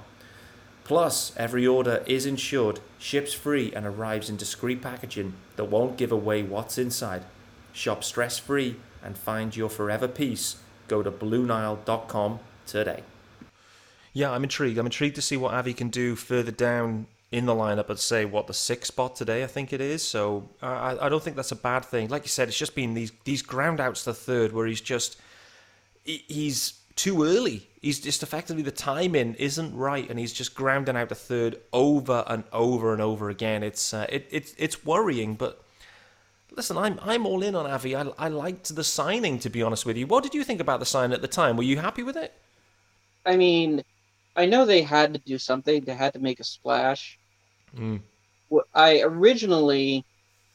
Plus, 0.88 1.34
every 1.36 1.66
order 1.66 2.02
is 2.06 2.24
insured, 2.24 2.80
ships 2.98 3.34
free, 3.34 3.70
and 3.74 3.84
arrives 3.84 4.30
in 4.30 4.38
discreet 4.38 4.80
packaging 4.80 5.34
that 5.56 5.66
won't 5.66 5.98
give 5.98 6.10
away 6.10 6.42
what's 6.42 6.78
inside. 6.78 7.24
Shop 7.74 8.02
stress 8.02 8.38
free 8.38 8.76
and 9.04 9.18
find 9.18 9.54
your 9.54 9.68
forever 9.68 10.08
peace. 10.08 10.56
Go 10.88 11.02
to 11.02 11.10
BlueNile.com 11.10 12.40
today. 12.66 13.02
Yeah, 14.14 14.30
I'm 14.30 14.42
intrigued. 14.42 14.78
I'm 14.78 14.86
intrigued 14.86 15.16
to 15.16 15.22
see 15.22 15.36
what 15.36 15.52
Avi 15.52 15.74
can 15.74 15.90
do 15.90 16.16
further 16.16 16.52
down 16.52 17.06
in 17.30 17.44
the 17.44 17.54
lineup 17.54 17.90
at 17.90 17.98
say 17.98 18.24
what 18.24 18.46
the 18.46 18.54
sixth 18.54 18.86
spot 18.86 19.14
today. 19.14 19.44
I 19.44 19.46
think 19.46 19.74
it 19.74 19.82
is. 19.82 20.02
So 20.02 20.48
I, 20.62 20.96
I 20.98 21.08
don't 21.10 21.22
think 21.22 21.36
that's 21.36 21.52
a 21.52 21.56
bad 21.56 21.84
thing. 21.84 22.08
Like 22.08 22.22
you 22.22 22.30
said, 22.30 22.48
it's 22.48 22.56
just 22.56 22.74
been 22.74 22.94
these 22.94 23.12
these 23.24 23.42
ground 23.42 23.78
outs 23.78 24.04
to 24.04 24.14
third 24.14 24.54
where 24.54 24.66
he's 24.66 24.80
just 24.80 25.20
he, 26.04 26.24
he's 26.28 26.80
too 26.96 27.24
early. 27.24 27.67
He's 27.80 28.00
just 28.00 28.22
effectively 28.22 28.62
the 28.62 28.70
timing 28.70 29.34
isn't 29.34 29.74
right, 29.74 30.08
and 30.08 30.18
he's 30.18 30.32
just 30.32 30.54
grounding 30.54 30.96
out 30.96 31.08
to 31.10 31.14
third 31.14 31.60
over 31.72 32.24
and 32.26 32.44
over 32.52 32.92
and 32.92 33.00
over 33.00 33.30
again. 33.30 33.62
It's 33.62 33.94
uh, 33.94 34.06
it, 34.08 34.28
it 34.30 34.54
it's 34.58 34.84
worrying, 34.84 35.34
but. 35.34 35.64
Listen, 36.56 36.78
I'm 36.78 36.98
I'm 37.02 37.24
all 37.26 37.42
in 37.42 37.54
on 37.54 37.70
Avi. 37.70 37.94
I, 37.94 38.08
I 38.18 38.28
liked 38.28 38.74
the 38.74 38.82
signing, 38.82 39.38
to 39.40 39.50
be 39.50 39.62
honest 39.62 39.86
with 39.86 39.96
you. 39.96 40.08
What 40.08 40.24
did 40.24 40.34
you 40.34 40.42
think 40.42 40.60
about 40.60 40.80
the 40.80 40.86
sign 40.86 41.12
at 41.12 41.20
the 41.20 41.28
time? 41.28 41.56
Were 41.56 41.62
you 41.62 41.76
happy 41.76 42.02
with 42.02 42.16
it? 42.16 42.32
I 43.24 43.36
mean, 43.36 43.84
I 44.34 44.46
know 44.46 44.64
they 44.64 44.82
had 44.82 45.12
to 45.14 45.20
do 45.20 45.36
something. 45.38 45.84
They 45.84 45.94
had 45.94 46.14
to 46.14 46.18
make 46.18 46.40
a 46.40 46.44
splash. 46.44 47.18
Mm. 47.76 48.00
I 48.74 49.02
originally, 49.02 50.04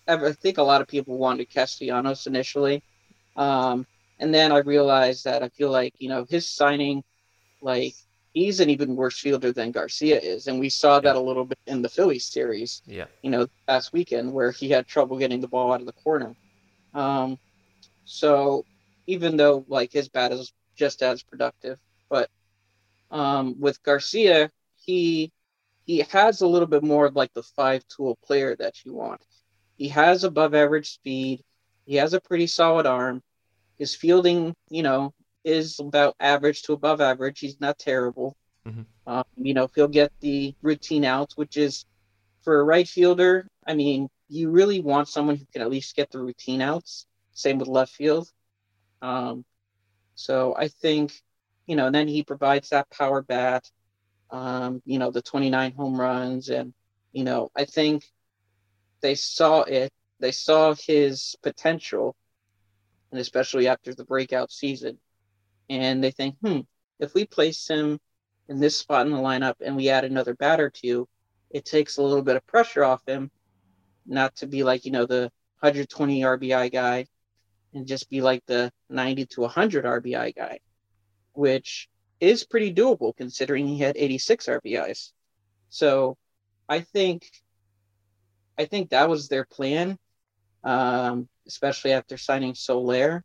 I 0.07 0.31
think 0.31 0.57
a 0.57 0.63
lot 0.63 0.81
of 0.81 0.87
people 0.87 1.17
wanted 1.17 1.49
Castellanos 1.49 2.25
initially, 2.25 2.81
um, 3.35 3.85
and 4.19 4.33
then 4.33 4.51
I 4.51 4.59
realized 4.59 5.25
that 5.25 5.43
I 5.43 5.49
feel 5.49 5.69
like 5.69 5.93
you 5.99 6.09
know 6.09 6.25
his 6.27 6.49
signing, 6.49 7.03
like 7.63 7.95
he's 8.33 8.59
an 8.59 8.69
even 8.69 8.95
worse 8.95 9.19
fielder 9.19 9.51
than 9.51 9.71
Garcia 9.71 10.19
is, 10.19 10.47
and 10.47 10.59
we 10.59 10.69
saw 10.69 10.99
that 10.99 11.15
a 11.15 11.19
little 11.19 11.45
bit 11.45 11.59
in 11.65 11.81
the 11.81 11.89
Phillies 11.89 12.25
series. 12.25 12.81
Yeah, 12.85 13.05
you 13.21 13.31
know, 13.31 13.47
last 13.67 13.93
weekend 13.93 14.33
where 14.33 14.51
he 14.51 14.69
had 14.69 14.85
trouble 14.87 15.17
getting 15.17 15.41
the 15.41 15.47
ball 15.47 15.73
out 15.73 15.79
of 15.79 15.87
the 15.87 15.93
corner. 15.93 16.35
Um, 16.93 17.37
so 18.05 18.65
even 19.07 19.37
though 19.37 19.65
like 19.67 19.91
his 19.91 20.09
bat 20.09 20.31
is 20.31 20.53
just 20.75 21.01
as 21.01 21.23
productive, 21.23 21.77
but 22.09 22.29
um, 23.11 23.59
with 23.59 23.81
Garcia, 23.83 24.49
he 24.75 25.31
he 25.85 25.99
has 26.11 26.41
a 26.41 26.47
little 26.47 26.67
bit 26.67 26.83
more 26.83 27.05
of 27.05 27.15
like 27.15 27.33
the 27.33 27.43
five 27.43 27.83
tool 27.87 28.17
player 28.25 28.55
that 28.55 28.85
you 28.85 28.93
want. 28.93 29.21
He 29.77 29.87
has 29.89 30.23
above 30.23 30.53
average 30.53 30.91
speed. 30.91 31.43
He 31.85 31.95
has 31.95 32.13
a 32.13 32.21
pretty 32.21 32.47
solid 32.47 32.85
arm. 32.85 33.21
His 33.77 33.95
fielding, 33.95 34.53
you 34.69 34.83
know, 34.83 35.13
is 35.43 35.79
about 35.79 36.15
average 36.19 36.63
to 36.63 36.73
above 36.73 37.01
average. 37.01 37.39
He's 37.39 37.59
not 37.59 37.79
terrible. 37.79 38.35
Mm-hmm. 38.67 38.81
Um, 39.05 39.23
you 39.37 39.53
know, 39.53 39.69
he'll 39.75 39.87
get 39.87 40.11
the 40.21 40.55
routine 40.61 41.05
outs, 41.05 41.35
which 41.35 41.57
is 41.57 41.85
for 42.43 42.59
a 42.59 42.63
right 42.63 42.87
fielder. 42.87 43.47
I 43.65 43.73
mean, 43.73 44.09
you 44.29 44.49
really 44.49 44.79
want 44.79 45.07
someone 45.07 45.35
who 45.35 45.45
can 45.51 45.61
at 45.61 45.69
least 45.69 45.95
get 45.95 46.11
the 46.11 46.19
routine 46.19 46.61
outs. 46.61 47.05
Same 47.33 47.57
with 47.57 47.67
left 47.67 47.93
field. 47.93 48.29
Um, 49.01 49.43
so 50.15 50.55
I 50.57 50.67
think, 50.67 51.13
you 51.67 51.75
know, 51.75 51.87
and 51.87 51.95
then 51.95 52.07
he 52.07 52.23
provides 52.23 52.69
that 52.69 52.89
power 52.89 53.21
bat, 53.21 53.69
um, 54.31 54.81
you 54.85 54.99
know, 54.99 55.11
the 55.11 55.21
29 55.21 55.73
home 55.73 55.99
runs. 55.99 56.49
And, 56.49 56.73
you 57.11 57.23
know, 57.23 57.49
I 57.55 57.65
think 57.65 58.03
they 59.01 59.15
saw 59.15 59.61
it, 59.61 59.91
they 60.19 60.31
saw 60.31 60.73
his 60.75 61.35
potential, 61.43 62.15
and 63.11 63.19
especially 63.19 63.67
after 63.67 63.93
the 63.93 64.05
breakout 64.05 64.51
season. 64.51 64.97
And 65.73 66.03
they 66.03 66.11
think, 66.11 66.35
hmm, 66.43 66.59
if 66.99 67.13
we 67.13 67.25
place 67.25 67.67
him 67.67 67.99
in 68.47 68.59
this 68.59 68.77
spot 68.77 69.05
in 69.05 69.11
the 69.11 69.17
lineup 69.17 69.55
and 69.61 69.75
we 69.75 69.89
add 69.89 70.03
another 70.05 70.35
batter 70.35 70.69
to, 70.83 71.07
it 71.49 71.65
takes 71.65 71.97
a 71.97 72.03
little 72.03 72.21
bit 72.21 72.35
of 72.35 72.45
pressure 72.45 72.83
off 72.83 73.01
him, 73.07 73.31
not 74.05 74.35
to 74.37 74.47
be 74.47 74.63
like, 74.63 74.85
you 74.85 74.91
know, 74.91 75.05
the 75.05 75.31
120 75.59 76.21
RBI 76.21 76.71
guy 76.71 77.05
and 77.73 77.87
just 77.87 78.09
be 78.09 78.21
like 78.21 78.45
the 78.45 78.71
90 78.89 79.25
to 79.27 79.41
100 79.41 79.85
RBI 79.85 80.35
guy, 80.35 80.59
which 81.33 81.89
is 82.19 82.43
pretty 82.43 82.73
doable 82.73 83.15
considering 83.15 83.67
he 83.67 83.79
had 83.79 83.97
86 83.97 84.45
RBIs. 84.45 85.11
So 85.69 86.17
I 86.69 86.81
think 86.81 87.29
I 88.57 88.65
think 88.65 88.91
that 88.91 89.09
was 89.09 89.27
their 89.27 89.45
plan, 89.45 89.97
um, 90.63 91.27
especially 91.47 91.93
after 91.93 92.17
signing 92.17 92.53
Soler. 92.53 93.23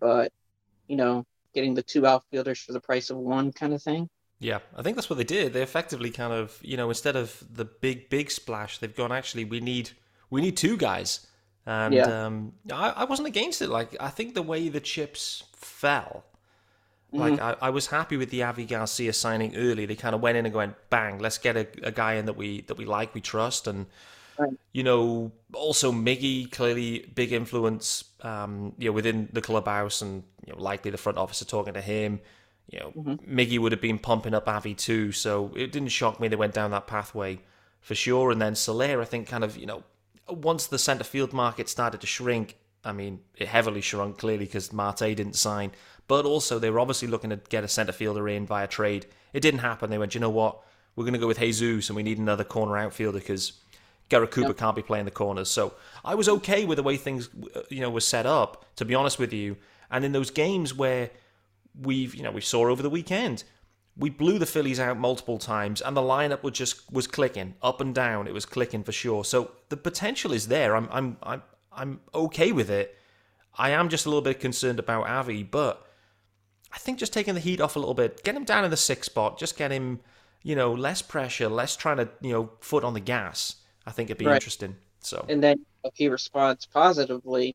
But 0.00 0.32
you 0.88 0.96
know, 0.96 1.24
getting 1.54 1.74
the 1.74 1.82
two 1.82 2.06
outfielders 2.06 2.60
for 2.60 2.72
the 2.72 2.80
price 2.80 3.10
of 3.10 3.16
one 3.16 3.52
kind 3.52 3.72
of 3.72 3.82
thing. 3.82 4.08
Yeah, 4.38 4.58
I 4.76 4.82
think 4.82 4.96
that's 4.96 5.08
what 5.08 5.16
they 5.16 5.24
did. 5.24 5.52
They 5.52 5.62
effectively 5.62 6.10
kind 6.10 6.32
of, 6.32 6.58
you 6.62 6.76
know, 6.76 6.88
instead 6.88 7.14
of 7.14 7.42
the 7.52 7.64
big 7.64 8.10
big 8.10 8.30
splash, 8.30 8.78
they've 8.78 8.94
gone 8.94 9.12
actually 9.12 9.44
we 9.44 9.60
need 9.60 9.90
we 10.30 10.40
need 10.40 10.56
two 10.56 10.76
guys 10.76 11.26
and 11.66 11.94
yeah. 11.94 12.26
um, 12.26 12.52
I, 12.72 12.90
I, 12.90 13.04
wasn't 13.04 13.28
against 13.28 13.62
it. 13.62 13.68
Like 13.68 13.94
I 14.00 14.08
think 14.08 14.34
the 14.34 14.42
way 14.42 14.68
the 14.68 14.80
chips 14.80 15.44
fell, 15.54 16.24
mm-hmm. 17.12 17.20
like 17.20 17.40
I, 17.40 17.56
I, 17.60 17.70
was 17.70 17.86
happy 17.86 18.16
with 18.16 18.30
the 18.30 18.42
Avi 18.42 18.64
Garcia 18.64 19.12
signing 19.12 19.56
early. 19.56 19.86
They 19.86 19.94
kind 19.94 20.14
of 20.14 20.20
went 20.20 20.36
in 20.36 20.46
and 20.46 20.54
went 20.54 20.74
bang, 20.90 21.18
let's 21.18 21.38
get 21.38 21.56
a, 21.56 21.68
a 21.84 21.92
guy 21.92 22.14
in 22.14 22.26
that 22.26 22.36
we 22.36 22.62
that 22.62 22.76
we 22.76 22.84
like, 22.84 23.14
we 23.14 23.20
trust, 23.20 23.66
and. 23.66 23.86
You 24.72 24.82
know 24.82 25.32
also 25.54 25.92
Miggy 25.92 26.50
clearly 26.50 27.10
big 27.14 27.32
influence, 27.32 28.04
um, 28.22 28.74
you 28.78 28.88
know 28.88 28.92
within 28.92 29.28
the 29.32 29.40
clubhouse 29.40 30.02
and 30.02 30.22
you 30.46 30.52
know 30.52 30.58
likely 30.60 30.90
the 30.90 30.98
front 30.98 31.18
office 31.18 31.42
are 31.42 31.46
talking 31.46 31.74
to 31.74 31.80
him. 31.80 32.20
You 32.70 32.80
know 32.80 32.92
mm-hmm. 32.96 33.38
Miggy 33.38 33.58
would 33.58 33.72
have 33.72 33.80
been 33.80 33.98
pumping 33.98 34.34
up 34.34 34.48
Avi 34.48 34.74
too, 34.74 35.12
so 35.12 35.52
it 35.56 35.72
didn't 35.72 35.88
shock 35.88 36.20
me 36.20 36.28
they 36.28 36.36
went 36.36 36.54
down 36.54 36.70
that 36.70 36.86
pathway 36.86 37.40
for 37.80 37.94
sure. 37.94 38.30
And 38.30 38.40
then 38.40 38.54
Soler, 38.54 39.00
I 39.00 39.04
think, 39.04 39.28
kind 39.28 39.44
of 39.44 39.56
you 39.56 39.66
know 39.66 39.82
once 40.28 40.66
the 40.66 40.78
centre 40.78 41.04
field 41.04 41.32
market 41.32 41.68
started 41.68 42.00
to 42.00 42.06
shrink, 42.06 42.56
I 42.84 42.92
mean, 42.92 43.20
it 43.36 43.48
heavily 43.48 43.80
shrunk 43.80 44.18
clearly 44.18 44.46
because 44.46 44.72
Marte 44.72 44.98
didn't 44.98 45.34
sign, 45.34 45.72
but 46.08 46.24
also 46.24 46.58
they 46.58 46.70
were 46.70 46.80
obviously 46.80 47.08
looking 47.08 47.30
to 47.30 47.36
get 47.48 47.64
a 47.64 47.68
centre 47.68 47.92
fielder 47.92 48.28
in 48.28 48.46
via 48.46 48.66
trade. 48.66 49.06
It 49.32 49.40
didn't 49.40 49.60
happen. 49.60 49.90
They 49.90 49.98
went, 49.98 50.14
you 50.14 50.20
know 50.20 50.30
what? 50.30 50.60
We're 50.94 51.04
going 51.04 51.14
to 51.14 51.20
go 51.20 51.26
with 51.26 51.38
Jesus 51.38 51.88
and 51.88 51.96
we 51.96 52.02
need 52.02 52.18
another 52.18 52.44
corner 52.44 52.76
outfielder 52.76 53.18
because 53.18 53.52
Garrett 54.08 54.30
Cooper 54.30 54.48
yep. 54.48 54.56
can't 54.56 54.76
be 54.76 54.82
playing 54.82 55.04
the 55.04 55.10
corners. 55.10 55.48
So 55.48 55.74
I 56.04 56.14
was 56.14 56.28
okay 56.28 56.64
with 56.64 56.76
the 56.76 56.82
way 56.82 56.96
things, 56.96 57.30
uh, 57.54 57.62
you 57.70 57.80
know, 57.80 57.90
were 57.90 58.00
set 58.00 58.26
up, 58.26 58.66
to 58.76 58.84
be 58.84 58.94
honest 58.94 59.18
with 59.18 59.32
you. 59.32 59.56
And 59.90 60.04
in 60.04 60.12
those 60.12 60.30
games 60.30 60.74
where 60.74 61.10
we've, 61.80 62.14
you 62.14 62.22
know, 62.22 62.30
we 62.30 62.40
saw 62.40 62.68
over 62.68 62.82
the 62.82 62.90
weekend, 62.90 63.44
we 63.96 64.10
blew 64.10 64.38
the 64.38 64.46
Phillies 64.46 64.80
out 64.80 64.98
multiple 64.98 65.38
times, 65.38 65.82
and 65.82 65.96
the 65.96 66.00
lineup 66.00 66.42
was 66.42 66.54
just 66.54 66.90
was 66.90 67.06
clicking 67.06 67.54
up 67.62 67.80
and 67.80 67.94
down. 67.94 68.26
It 68.26 68.34
was 68.34 68.46
clicking 68.46 68.82
for 68.84 68.92
sure. 68.92 69.24
So 69.24 69.52
the 69.68 69.76
potential 69.76 70.32
is 70.32 70.48
there. 70.48 70.74
I'm 70.74 70.88
I'm 70.90 71.16
I'm 71.22 71.42
I'm 71.70 72.00
okay 72.14 72.52
with 72.52 72.70
it. 72.70 72.96
I 73.56 73.70
am 73.70 73.88
just 73.88 74.06
a 74.06 74.08
little 74.08 74.22
bit 74.22 74.40
concerned 74.40 74.78
about 74.78 75.06
Avi, 75.06 75.42
but 75.42 75.86
I 76.72 76.78
think 76.78 76.98
just 76.98 77.12
taking 77.12 77.34
the 77.34 77.40
heat 77.40 77.60
off 77.60 77.76
a 77.76 77.78
little 77.78 77.94
bit, 77.94 78.24
get 78.24 78.34
him 78.34 78.44
down 78.44 78.64
in 78.64 78.70
the 78.70 78.78
sixth 78.78 79.10
spot, 79.10 79.38
just 79.38 79.58
get 79.58 79.70
him, 79.70 80.00
you 80.42 80.56
know, 80.56 80.72
less 80.72 81.02
pressure, 81.02 81.48
less 81.48 81.76
trying 81.76 81.98
to 81.98 82.08
you 82.22 82.32
know 82.32 82.50
foot 82.60 82.84
on 82.84 82.94
the 82.94 83.00
gas. 83.00 83.56
I 83.86 83.90
think 83.90 84.10
it'd 84.10 84.18
be 84.18 84.26
right. 84.26 84.34
interesting. 84.34 84.76
So 85.00 85.24
and 85.28 85.42
then 85.42 85.64
if 85.84 85.94
he 85.94 86.08
responds 86.08 86.66
positively, 86.66 87.54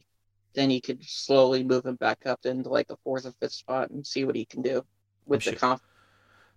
then 0.53 0.69
you 0.71 0.81
could 0.81 1.03
slowly 1.03 1.63
move 1.63 1.85
him 1.85 1.95
back 1.95 2.25
up 2.25 2.45
into 2.45 2.69
like 2.69 2.87
the 2.87 2.97
fourth 3.03 3.25
or 3.25 3.33
fifth 3.39 3.53
spot 3.53 3.89
and 3.89 4.05
see 4.05 4.25
what 4.25 4.35
he 4.35 4.45
can 4.45 4.61
do 4.61 4.83
with 5.25 5.37
I'm 5.47 5.51
the 5.51 5.51
sure. 5.51 5.59
confidence 5.59 5.87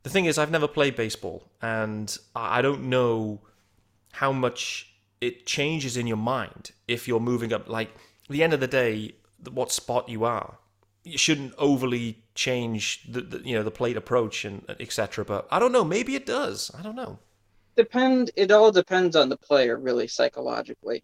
the 0.03 0.11
thing 0.11 0.25
is, 0.25 0.39
I've 0.39 0.51
never 0.51 0.69
played 0.69 0.97
baseball, 0.97 1.51
and 1.61 2.17
I 2.35 2.63
don't 2.63 2.85
know 2.89 3.41
how 4.13 4.33
much 4.33 4.95
it 5.21 5.47
changes 5.47 5.97
in 5.97 6.07
your 6.07 6.17
mind 6.17 6.71
if 6.89 7.07
you're 7.07 7.21
moving 7.21 7.53
up. 7.53 7.69
Like, 7.69 7.89
at 7.89 8.31
the 8.31 8.43
end 8.43 8.55
of 8.55 8.61
the 8.61 8.67
day, 8.67 9.15
what 9.51 9.71
spot 9.73 10.09
you 10.09 10.25
are, 10.25 10.57
you 11.05 11.19
shouldn't 11.19 11.53
overly 11.59 12.23
change 12.35 13.05
the, 13.11 13.21
the 13.21 13.39
you 13.47 13.55
know 13.55 13.63
the 13.63 13.71
plate 13.71 13.97
approach 13.97 14.45
and 14.45 14.65
etc. 14.81 15.25
But 15.25 15.47
I 15.51 15.59
don't 15.59 15.73
know. 15.73 15.85
Maybe 15.85 16.15
it 16.15 16.25
does. 16.27 16.71
I 16.79 16.83
don't 16.83 16.97
know. 16.97 17.19
Depend. 17.77 18.31
It 18.37 18.51
all 18.51 18.73
depends 18.73 19.17
on 19.17 19.29
the 19.29 19.37
player, 19.37 19.79
really, 19.79 20.09
psychologically. 20.09 21.03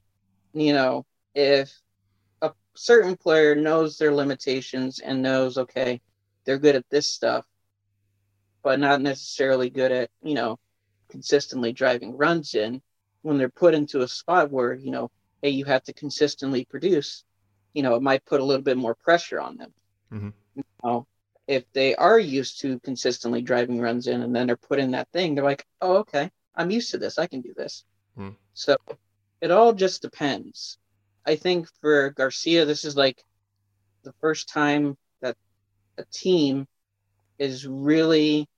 You 0.53 0.73
know, 0.73 1.07
if 1.35 1.73
a 2.43 2.53
certain 2.75 3.17
player 3.17 3.55
knows 3.55 3.99
their 3.99 4.15
limitations 4.15 4.99
and 4.99 5.23
knows, 5.23 5.59
okay, 5.59 6.01
they're 6.45 6.59
good 6.59 6.77
at 6.77 6.89
this 6.91 7.13
stuff 7.13 7.47
but 8.67 8.81
not 8.81 9.01
necessarily 9.01 9.71
good 9.71 9.93
at, 9.93 10.11
you 10.25 10.35
know, 10.35 10.59
consistently 11.09 11.73
driving 11.73 12.17
runs 12.17 12.57
in, 12.57 12.83
when 13.23 13.39
they're 13.39 13.49
put 13.49 13.75
into 13.75 14.01
a 14.01 14.09
spot 14.09 14.51
where, 14.51 14.75
you 14.75 14.91
know, 14.91 15.09
hey, 15.41 15.51
you 15.51 15.65
have 15.65 15.85
to 15.85 15.93
consistently 15.93 16.65
produce, 16.65 17.23
you 17.75 17.85
know, 17.85 17.95
it 17.95 18.03
might 18.03 18.25
put 18.25 18.41
a 18.41 18.45
little 18.45 18.65
bit 18.65 18.77
more 18.77 18.97
pressure 18.97 19.41
on 19.41 19.57
them. 19.57 19.73
Mm-hmm. 20.13 20.31
You 20.57 20.65
know, 20.83 21.07
if 21.47 21.63
they 21.75 21.95
are 21.95 22.19
used 22.19 22.61
to 22.63 22.81
consistently 22.81 23.41
driving 23.41 23.81
runs 23.81 24.09
in 24.09 24.21
and 24.21 24.35
then 24.35 24.49
they're 24.49 24.57
put 24.57 24.81
in 24.81 24.91
that 24.91 25.13
thing, 25.13 25.37
they're 25.37 25.45
like, 25.45 25.65
oh, 25.81 25.99
okay, 25.99 26.29
I'm 26.57 26.71
used 26.71 26.91
to 26.93 26.99
this. 26.99 27.19
I 27.19 27.27
can 27.27 27.41
do 27.41 27.53
this. 27.57 27.85
Mm. 28.19 28.35
So 28.55 28.77
it 29.41 29.51
all 29.51 29.73
just 29.73 30.03
depends. 30.03 30.79
I 31.25 31.37
think 31.37 31.69
for 31.81 32.11
Garcia, 32.11 32.65
this 32.65 32.85
is 32.85 32.97
like 32.97 33.23
the 34.03 34.13
first 34.21 34.49
time 34.49 34.97
that 35.21 35.37
a 35.99 36.05
team 36.13 36.67
is 37.39 37.67
really 37.67 38.49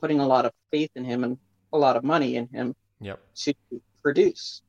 putting 0.00 0.20
a 0.20 0.26
lot 0.26 0.44
of 0.44 0.52
faith 0.70 0.90
in 0.94 1.04
him 1.04 1.24
and 1.24 1.38
a 1.72 1.78
lot 1.78 1.96
of 1.96 2.04
money 2.04 2.36
in 2.36 2.48
him 2.48 2.74
yep. 3.00 3.20
to 3.34 3.54
produce. 4.02 4.62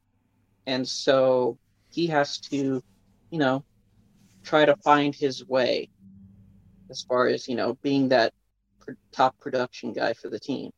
And 0.66 0.88
so 0.88 1.58
he 1.90 2.08
has 2.08 2.38
to, 2.40 2.84
you 3.32 3.40
know, 3.40 3.64
try 4.44 4.66
to 4.66 4.76
find 4.78 5.16
his 5.16 5.46
way 5.48 5.90
as 6.90 7.04
far 7.04 7.28
as, 7.28 7.48
you 7.48 7.56
know, 7.56 7.78
being 7.82 8.10
that 8.10 8.34
top 9.12 9.38
production 9.40 9.94
guy 9.94 10.14
for 10.14 10.30
the 10.30 10.40
team. 10.40 10.72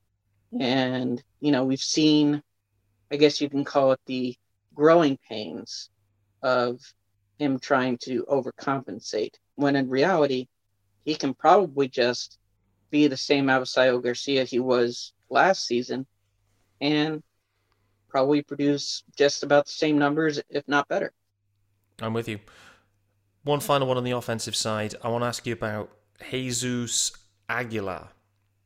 And, 0.58 1.22
you 1.42 1.52
know, 1.52 1.66
we've 1.66 1.80
seen, 1.80 2.42
I 3.12 3.18
guess 3.18 3.42
you 3.42 3.50
can 3.50 3.64
call 3.64 3.92
it 3.92 4.00
the 4.06 4.36
growing 4.74 5.18
pains 5.28 5.90
of 6.42 6.80
him 7.38 7.60
trying 7.60 7.98
to 7.98 8.26
overcompensate, 8.30 9.36
when 9.56 9.76
in 9.76 9.90
reality, 9.90 10.48
he 11.06 11.16
can 11.16 11.34
probably 11.34 11.88
just 11.88 12.38
be 12.90 13.08
the 13.08 13.18
same 13.18 13.46
Avisail 13.46 14.02
Garcia 14.02 14.44
he 14.44 14.60
was 14.60 15.14
last 15.30 15.66
season 15.66 16.06
and 16.82 17.22
probably 18.10 18.42
produce 18.42 19.04
just 19.16 19.44
about 19.44 19.66
the 19.66 19.72
same 19.72 19.98
numbers, 19.98 20.42
if 20.50 20.68
not 20.68 20.88
better. 20.88 21.14
I'm 22.02 22.14
with 22.14 22.28
you. 22.28 22.40
One 23.44 23.60
final 23.60 23.88
one 23.88 23.98
on 23.98 24.04
the 24.04 24.12
offensive 24.12 24.56
side. 24.56 24.96
I 25.04 25.10
want 25.10 25.24
to 25.24 25.28
ask 25.28 25.46
you 25.46 25.54
about 25.54 25.90
Jesus 26.30 27.12
Aguilar. 27.48 28.10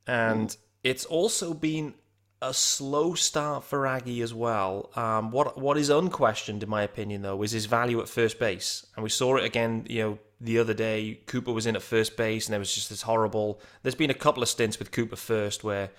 And 0.07 0.49
mm. 0.49 0.57
It's 0.83 1.05
also 1.05 1.53
been 1.53 1.93
a 2.41 2.53
slow 2.53 3.13
start 3.13 3.63
for 3.63 3.87
Aggie 3.87 4.21
as 4.21 4.33
well. 4.33 4.91
Um, 4.95 5.31
what 5.31 5.57
what 5.57 5.77
is 5.77 5.89
unquestioned, 5.89 6.61
in 6.61 6.69
my 6.69 6.83
opinion, 6.83 7.21
though, 7.21 7.41
is 7.41 7.51
his 7.51 7.65
value 7.65 8.01
at 8.01 8.09
first 8.09 8.37
base, 8.39 8.85
and 8.95 9.03
we 9.03 9.09
saw 9.09 9.37
it 9.37 9.45
again, 9.45 9.85
you 9.89 10.01
know, 10.01 10.19
the 10.41 10.59
other 10.59 10.73
day, 10.73 11.21
Cooper 11.25 11.53
was 11.53 11.65
in 11.65 11.75
at 11.75 11.81
first 11.81 12.17
base, 12.17 12.47
and 12.47 12.53
there 12.53 12.59
was 12.59 12.75
just 12.75 12.89
this 12.89 13.03
horrible. 13.03 13.61
There's 13.81 13.95
been 13.95 14.09
a 14.09 14.13
couple 14.15 14.43
of 14.43 14.49
stints 14.49 14.77
with 14.77 14.91
Cooper 14.91 15.15
first 15.15 15.63
where, 15.63 15.89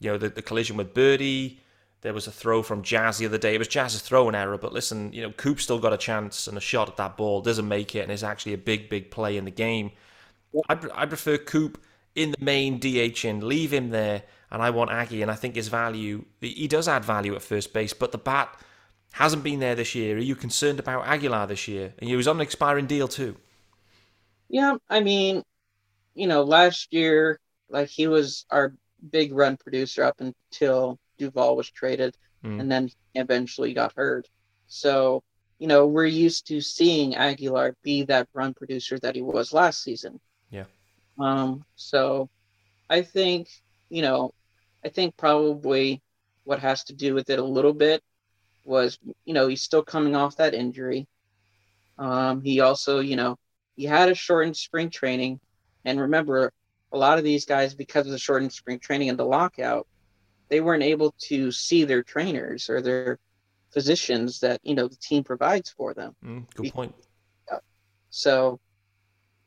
you 0.00 0.10
know, 0.10 0.18
the, 0.18 0.28
the 0.28 0.42
collision 0.42 0.76
with 0.76 0.92
Birdie. 0.92 1.60
There 2.02 2.14
was 2.14 2.26
a 2.26 2.32
throw 2.32 2.62
from 2.62 2.82
Jazz 2.82 3.18
the 3.18 3.26
other 3.26 3.38
day. 3.38 3.54
It 3.54 3.58
was 3.58 3.68
Jazz's 3.68 4.00
throwing 4.00 4.34
error, 4.34 4.56
but 4.58 4.72
listen, 4.72 5.12
you 5.12 5.22
know, 5.22 5.32
Coop 5.32 5.60
still 5.60 5.78
got 5.78 5.92
a 5.92 5.98
chance 5.98 6.46
and 6.46 6.56
a 6.56 6.60
shot 6.60 6.88
at 6.88 6.96
that 6.96 7.16
ball. 7.16 7.40
Doesn't 7.40 7.68
make 7.68 7.94
it, 7.94 8.00
and 8.00 8.12
is 8.12 8.24
actually 8.24 8.52
a 8.52 8.58
big, 8.58 8.90
big 8.90 9.10
play 9.10 9.38
in 9.38 9.46
the 9.46 9.50
game. 9.50 9.92
I, 10.68 10.78
I 10.94 11.06
prefer 11.06 11.38
Coop 11.38 11.82
in 12.14 12.32
the 12.32 12.44
main 12.44 12.78
DH 12.78 13.24
in, 13.24 13.46
leave 13.46 13.72
him 13.72 13.90
there, 13.90 14.22
and 14.50 14.62
I 14.62 14.70
want 14.70 14.90
Aggie, 14.90 15.22
and 15.22 15.30
I 15.30 15.34
think 15.34 15.54
his 15.54 15.68
value, 15.68 16.24
he 16.40 16.66
does 16.66 16.88
add 16.88 17.04
value 17.04 17.34
at 17.34 17.42
first 17.42 17.72
base, 17.72 17.92
but 17.92 18.12
the 18.12 18.18
bat 18.18 18.54
hasn't 19.12 19.42
been 19.42 19.60
there 19.60 19.74
this 19.74 19.94
year. 19.94 20.16
Are 20.16 20.20
you 20.20 20.34
concerned 20.34 20.80
about 20.80 21.06
Aguilar 21.06 21.46
this 21.46 21.68
year? 21.68 21.94
And 21.98 22.08
he 22.08 22.16
was 22.16 22.28
on 22.28 22.36
an 22.36 22.42
expiring 22.42 22.86
deal 22.86 23.08
too. 23.08 23.36
Yeah, 24.48 24.76
I 24.88 25.00
mean, 25.00 25.44
you 26.14 26.26
know, 26.26 26.42
last 26.42 26.92
year, 26.92 27.38
like 27.68 27.88
he 27.88 28.08
was 28.08 28.46
our 28.50 28.74
big 29.10 29.32
run 29.32 29.56
producer 29.56 30.02
up 30.02 30.20
until 30.20 30.98
Duvall 31.18 31.56
was 31.56 31.70
traded, 31.70 32.16
mm. 32.44 32.60
and 32.60 32.70
then 32.70 32.90
eventually 33.14 33.72
got 33.72 33.92
hurt. 33.94 34.28
So, 34.66 35.22
you 35.58 35.66
know, 35.66 35.86
we're 35.86 36.06
used 36.06 36.46
to 36.48 36.60
seeing 36.60 37.14
Aguilar 37.14 37.76
be 37.82 38.02
that 38.04 38.28
run 38.32 38.54
producer 38.54 38.98
that 39.00 39.14
he 39.14 39.22
was 39.22 39.52
last 39.52 39.82
season. 39.82 40.20
Yeah. 40.50 40.64
Um. 41.20 41.64
So, 41.76 42.28
I 42.88 43.02
think 43.02 43.48
you 43.90 44.02
know, 44.02 44.32
I 44.84 44.88
think 44.88 45.16
probably 45.16 46.00
what 46.44 46.60
has 46.60 46.84
to 46.84 46.94
do 46.94 47.14
with 47.14 47.28
it 47.28 47.38
a 47.38 47.44
little 47.44 47.74
bit 47.74 48.02
was, 48.64 48.98
you 49.24 49.34
know, 49.34 49.48
he's 49.48 49.62
still 49.62 49.82
coming 49.82 50.14
off 50.16 50.36
that 50.36 50.54
injury. 50.54 51.06
Um, 51.98 52.42
he 52.42 52.60
also, 52.60 53.00
you 53.00 53.16
know, 53.16 53.36
he 53.76 53.84
had 53.84 54.08
a 54.08 54.14
shortened 54.14 54.56
spring 54.56 54.90
training. 54.90 55.40
And 55.84 56.00
remember, 56.00 56.52
a 56.92 56.98
lot 56.98 57.18
of 57.18 57.24
these 57.24 57.44
guys, 57.44 57.74
because 57.74 58.06
of 58.06 58.12
the 58.12 58.18
shortened 58.18 58.52
spring 58.52 58.78
training 58.78 59.08
and 59.10 59.18
the 59.18 59.24
lockout, 59.24 59.86
they 60.48 60.60
weren't 60.60 60.82
able 60.82 61.14
to 61.28 61.52
see 61.52 61.84
their 61.84 62.02
trainers 62.02 62.68
or 62.68 62.80
their 62.80 63.18
physicians 63.72 64.40
that 64.40 64.60
you 64.64 64.74
know 64.74 64.88
the 64.88 64.96
team 64.96 65.22
provides 65.22 65.70
for 65.70 65.94
them. 65.94 66.14
Mm, 66.24 66.52
good 66.54 66.72
point. 66.72 66.94
So, 68.10 68.58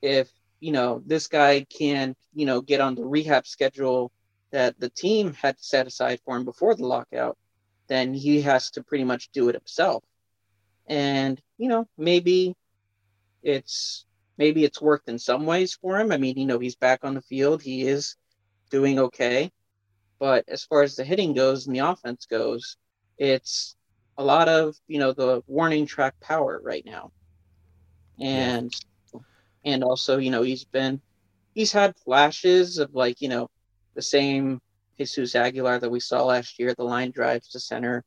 if 0.02 0.30
you 0.64 0.72
know 0.72 1.02
this 1.06 1.28
guy 1.28 1.66
can 1.70 2.16
you 2.34 2.46
know 2.46 2.62
get 2.62 2.82
on 2.82 2.96
the 2.96 3.04
rehab 3.04 3.46
schedule 3.46 4.12
that 4.52 4.80
the 4.80 4.90
team 4.90 5.34
had 5.34 5.60
set 5.60 5.88
aside 5.88 6.20
for 6.24 6.38
him 6.38 6.46
before 6.46 6.76
the 6.76 6.86
lockout, 6.86 7.38
then 7.88 8.14
he 8.14 8.42
has 8.42 8.70
to 8.72 8.84
pretty 8.84 9.04
much 9.04 9.30
do 9.32 9.50
it 9.50 9.56
himself. 9.56 10.04
And 10.88 11.42
you 11.58 11.68
know 11.70 11.88
maybe 11.98 12.56
it's 13.42 14.06
maybe 14.38 14.64
it's 14.64 14.82
worked 14.82 15.10
in 15.10 15.20
some 15.20 15.46
ways 15.46 15.78
for 15.80 16.00
him. 16.00 16.12
I 16.12 16.18
mean, 16.18 16.38
you 16.38 16.46
know, 16.46 16.60
he's 16.60 16.76
back 16.76 17.02
on 17.04 17.14
the 17.14 17.22
field. 17.22 17.62
He 17.62 17.84
is 17.84 18.16
doing 18.70 19.00
okay. 19.00 19.52
But 20.20 20.46
as 20.48 20.64
far 20.64 20.84
as 20.84 20.96
the 20.96 21.04
hitting 21.04 21.34
goes 21.34 21.68
and 21.68 21.76
the 21.76 21.88
offense 21.88 22.26
goes, 22.26 22.78
it's 23.18 23.76
a 24.18 24.24
lot 24.24 24.48
of, 24.48 24.76
you 24.88 25.00
know, 25.00 25.12
the 25.12 25.44
warning 25.48 25.86
track 25.86 26.20
power 26.20 26.60
right 26.64 26.86
now. 26.86 27.12
And 28.20 28.72
yeah. 28.72 28.93
And 29.66 29.84
also, 29.84 30.18
you 30.18 30.32
know, 30.32 30.44
he's 30.44 30.64
been 30.66 31.02
he's 31.54 31.72
had 31.72 31.96
flashes 31.98 32.78
of 32.78 32.94
like, 32.94 33.22
you 33.22 33.30
know, 33.30 33.50
the 33.96 34.02
same 34.02 34.60
Jesus 34.98 35.36
Aguilar 35.36 35.80
that 35.80 35.90
we 35.90 36.00
saw 36.00 36.24
last 36.24 36.60
year, 36.60 36.74
the 36.74 36.84
line 36.84 37.12
drives 37.12 37.50
to 37.50 37.60
center, 37.60 38.04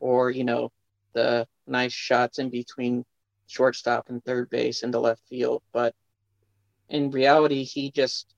or, 0.00 0.30
you 0.30 0.44
know, 0.44 0.70
the 1.12 1.46
nice 1.66 1.92
shots 1.92 2.38
in 2.38 2.50
between 2.50 3.04
shortstop 3.46 4.08
and 4.08 4.24
third 4.24 4.50
base 4.50 4.82
into 4.82 5.00
left 5.00 5.22
field. 5.28 5.62
But 5.72 5.94
in 6.88 7.10
reality, 7.10 7.64
he 7.64 7.90
just, 7.90 8.34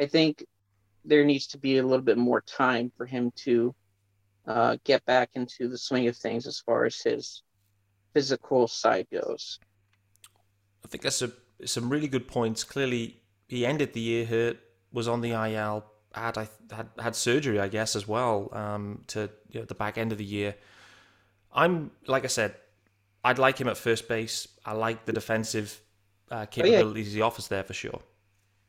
I 0.00 0.06
think 0.06 0.44
there 1.04 1.24
needs 1.24 1.48
to 1.48 1.58
be 1.58 1.78
a 1.78 1.82
little 1.82 2.04
bit 2.04 2.18
more 2.18 2.40
time 2.40 2.92
for 2.96 3.06
him 3.06 3.32
to 3.44 3.74
uh, 4.46 4.76
get 4.84 5.04
back 5.04 5.30
into 5.34 5.68
the 5.68 5.78
swing 5.78 6.08
of 6.08 6.16
things 6.16 6.46
as 6.46 6.60
far 6.60 6.84
as 6.84 7.00
his 7.00 7.42
physical 8.14 8.66
side 8.66 9.06
goes. 9.12 9.58
I 10.84 10.88
think 10.88 11.02
that's 11.02 11.22
a, 11.22 11.32
some 11.64 11.90
really 11.90 12.08
good 12.08 12.28
points. 12.28 12.64
Clearly, 12.64 13.20
he 13.48 13.66
ended 13.66 13.92
the 13.92 14.00
year 14.00 14.24
hurt, 14.24 14.58
was 14.92 15.08
on 15.08 15.20
the 15.20 15.30
IL, 15.30 15.84
had 16.12 16.36
had 16.36 16.88
had 16.98 17.16
surgery, 17.16 17.60
I 17.60 17.68
guess, 17.68 17.96
as 17.96 18.06
well 18.06 18.48
um, 18.52 19.04
to 19.08 19.30
you 19.50 19.60
know, 19.60 19.66
the 19.66 19.74
back 19.74 19.98
end 19.98 20.12
of 20.12 20.18
the 20.18 20.24
year. 20.24 20.54
I'm 21.52 21.90
like 22.06 22.24
I 22.24 22.28
said, 22.28 22.54
I'd 23.24 23.38
like 23.38 23.58
him 23.58 23.68
at 23.68 23.76
first 23.76 24.08
base. 24.08 24.48
I 24.64 24.72
like 24.72 25.04
the 25.06 25.12
defensive 25.12 25.80
uh, 26.30 26.46
capabilities 26.46 27.08
oh, 27.08 27.10
yeah. 27.10 27.16
he 27.16 27.22
offers 27.22 27.48
there 27.48 27.64
for 27.64 27.74
sure. 27.74 28.00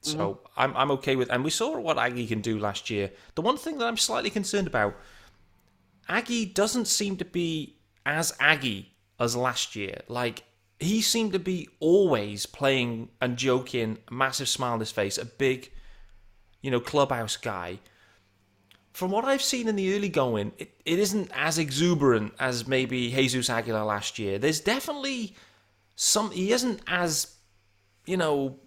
So 0.01 0.17
mm-hmm. 0.17 0.61
I'm 0.61 0.77
I'm 0.77 0.91
okay 0.91 1.15
with, 1.15 1.29
and 1.29 1.43
we 1.43 1.49
saw 1.49 1.77
what 1.77 1.97
Aggie 1.97 2.27
can 2.27 2.41
do 2.41 2.57
last 2.57 2.89
year. 2.89 3.11
The 3.35 3.41
one 3.41 3.57
thing 3.57 3.77
that 3.79 3.85
I'm 3.85 3.97
slightly 3.97 4.29
concerned 4.29 4.67
about, 4.67 4.95
Aggie 6.07 6.45
doesn't 6.45 6.85
seem 6.85 7.17
to 7.17 7.25
be 7.25 7.75
as 8.05 8.33
Aggie 8.39 8.93
as 9.19 9.35
last 9.35 9.75
year. 9.75 10.01
Like 10.07 10.43
he 10.79 11.01
seemed 11.01 11.33
to 11.33 11.39
be 11.39 11.67
always 11.79 12.45
playing 12.45 13.09
and 13.21 13.37
joking, 13.37 13.97
massive 14.09 14.47
smile 14.47 14.73
on 14.73 14.79
his 14.79 14.91
face, 14.91 15.17
a 15.17 15.25
big, 15.25 15.71
you 16.61 16.71
know, 16.71 16.79
clubhouse 16.79 17.37
guy 17.37 17.79
from 18.99 19.11
what 19.11 19.23
I've 19.23 19.41
seen 19.41 19.69
in 19.69 19.77
the 19.77 19.95
early 19.95 20.09
going, 20.09 20.51
it, 20.57 20.73
it 20.85 20.99
isn't 20.99 21.31
as 21.33 21.57
exuberant 21.57 22.33
as 22.37 22.67
maybe 22.67 23.09
Jesus 23.09 23.49
Aguilar 23.49 23.85
last 23.85 24.19
year. 24.19 24.37
There's 24.37 24.59
definitely 24.59 25.35
some. 25.95 26.31
He 26.31 26.51
isn't 26.51 26.81
as, 26.85 27.35
you 28.05 28.17
know, 28.17 28.57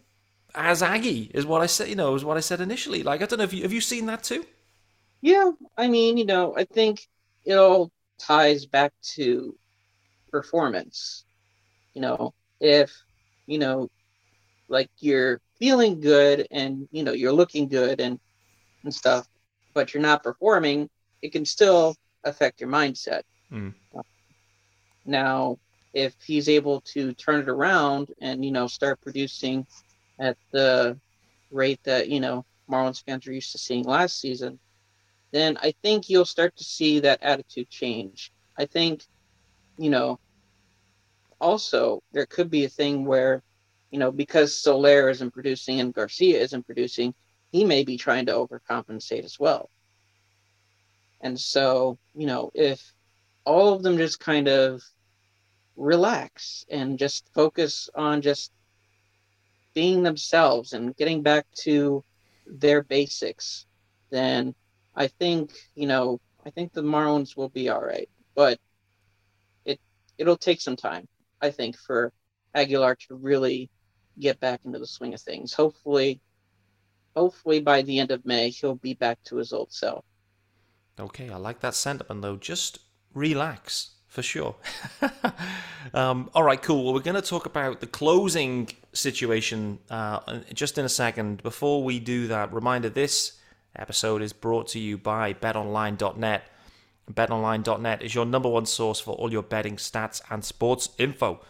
as 0.54 0.82
Aggie 0.82 1.30
is 1.34 1.44
what 1.44 1.60
I 1.60 1.66
said. 1.66 1.88
You 1.90 1.96
know, 1.96 2.14
is 2.14 2.24
what 2.24 2.38
I 2.38 2.40
said 2.40 2.62
initially. 2.62 3.02
Like 3.02 3.20
I 3.20 3.26
don't 3.26 3.38
know 3.38 3.44
if 3.44 3.52
you 3.52 3.62
have 3.62 3.74
you 3.74 3.82
seen 3.82 4.06
that 4.06 4.22
too. 4.22 4.46
Yeah, 5.20 5.50
I 5.76 5.88
mean, 5.88 6.16
you 6.16 6.24
know, 6.24 6.54
I 6.56 6.64
think 6.64 7.08
it 7.44 7.54
all 7.54 7.90
ties 8.18 8.64
back 8.64 8.92
to 9.16 9.54
performance. 10.30 11.24
You 11.94 12.02
know, 12.02 12.34
if 12.60 12.92
you 13.46 13.58
know, 13.58 13.88
like 14.68 14.90
you're 15.00 15.40
feeling 15.58 16.00
good 16.00 16.46
and 16.50 16.88
you 16.90 17.02
know 17.04 17.12
you're 17.12 17.32
looking 17.32 17.68
good 17.68 18.00
and 18.00 18.18
and 18.84 18.94
stuff 18.94 19.26
but 19.74 19.94
you're 19.94 20.02
not 20.02 20.22
performing, 20.22 20.88
it 21.22 21.32
can 21.32 21.44
still 21.44 21.94
affect 22.24 22.60
your 22.60 22.70
mindset. 22.70 23.22
Mm. 23.50 23.74
Now, 25.04 25.58
if 25.94 26.14
he's 26.24 26.48
able 26.48 26.80
to 26.92 27.12
turn 27.14 27.40
it 27.40 27.48
around 27.48 28.08
and 28.20 28.44
you 28.44 28.50
know 28.50 28.66
start 28.66 29.00
producing 29.00 29.66
at 30.20 30.36
the 30.52 30.98
rate 31.50 31.80
that 31.84 32.08
you 32.08 32.20
know 32.20 32.44
Marlins 32.70 33.04
fans 33.04 33.26
are 33.26 33.32
used 33.32 33.52
to 33.52 33.58
seeing 33.58 33.84
last 33.84 34.20
season, 34.20 34.58
then 35.32 35.58
I 35.62 35.74
think 35.82 36.08
you'll 36.08 36.24
start 36.24 36.56
to 36.56 36.64
see 36.64 37.00
that 37.00 37.22
attitude 37.22 37.68
change. 37.68 38.32
I 38.58 38.66
think, 38.66 39.04
you 39.78 39.90
know, 39.90 40.18
also 41.42 42.02
there 42.12 42.26
could 42.26 42.48
be 42.48 42.64
a 42.64 42.68
thing 42.68 43.04
where, 43.04 43.42
you 43.90 43.98
know, 43.98 44.10
because 44.10 44.58
Soler 44.58 45.10
isn't 45.10 45.32
producing 45.32 45.80
and 45.80 45.92
Garcia 45.92 46.40
isn't 46.40 46.64
producing, 46.64 47.14
he 47.50 47.64
may 47.64 47.84
be 47.84 47.98
trying 47.98 48.26
to 48.26 48.32
overcompensate 48.32 49.24
as 49.24 49.38
well. 49.38 49.68
And 51.20 51.38
so, 51.38 51.98
you 52.14 52.26
know, 52.26 52.50
if 52.54 52.94
all 53.44 53.74
of 53.74 53.82
them 53.82 53.98
just 53.98 54.20
kind 54.20 54.48
of 54.48 54.82
relax 55.76 56.64
and 56.70 56.98
just 56.98 57.28
focus 57.34 57.90
on 57.94 58.22
just 58.22 58.52
being 59.74 60.02
themselves 60.02 60.72
and 60.72 60.96
getting 60.96 61.22
back 61.22 61.46
to 61.54 62.02
their 62.46 62.82
basics, 62.82 63.66
then 64.10 64.54
I 64.94 65.08
think, 65.08 65.52
you 65.74 65.86
know, 65.86 66.20
I 66.44 66.50
think 66.50 66.72
the 66.72 66.82
Marlins 66.82 67.36
will 67.36 67.48
be 67.48 67.68
all 67.68 67.82
right. 67.82 68.08
But 68.34 68.58
it 69.64 69.80
it'll 70.18 70.36
take 70.36 70.60
some 70.60 70.76
time, 70.76 71.06
I 71.42 71.50
think, 71.50 71.76
for 71.76 72.12
Aguilar 72.54 72.94
to 73.08 73.14
really 73.16 73.68
get 74.18 74.40
back 74.40 74.60
into 74.64 74.78
the 74.78 74.86
swing 74.86 75.14
of 75.14 75.20
things. 75.20 75.52
Hopefully 75.52 76.20
hopefully 77.14 77.60
by 77.60 77.82
the 77.82 77.98
end 77.98 78.10
of 78.10 78.24
May, 78.24 78.50
he'll 78.50 78.74
be 78.74 78.94
back 78.94 79.22
to 79.24 79.36
his 79.36 79.52
old 79.52 79.72
self. 79.72 80.04
Okay, 80.98 81.30
I 81.30 81.36
like 81.36 81.60
that 81.60 81.74
sentiment 81.74 82.22
though. 82.22 82.36
Just 82.36 82.78
relax 83.14 83.92
for 84.06 84.22
sure. 84.22 84.56
um, 85.94 86.30
all 86.34 86.42
right, 86.42 86.60
cool. 86.60 86.84
Well, 86.84 86.94
we're 86.94 87.00
going 87.00 87.20
to 87.20 87.26
talk 87.26 87.46
about 87.46 87.80
the 87.80 87.86
closing 87.86 88.68
situation 88.92 89.78
uh, 89.90 90.40
just 90.52 90.76
in 90.76 90.84
a 90.84 90.90
second. 90.90 91.42
Before 91.42 91.82
we 91.82 91.98
do 91.98 92.26
that, 92.28 92.52
reminder 92.52 92.90
this 92.90 93.38
episode 93.74 94.20
is 94.20 94.32
brought 94.32 94.68
to 94.68 94.78
you 94.78 94.98
by 94.98 95.32
betonline.net. 95.32 96.44
BetOnline.net 97.10 98.02
is 98.02 98.14
your 98.14 98.24
number 98.24 98.48
one 98.48 98.66
source 98.66 99.00
for 99.00 99.14
all 99.14 99.32
your 99.32 99.42
betting 99.42 99.76
stats 99.76 100.20
and 100.30 100.44
sports 100.44 100.90
info. 100.98 101.40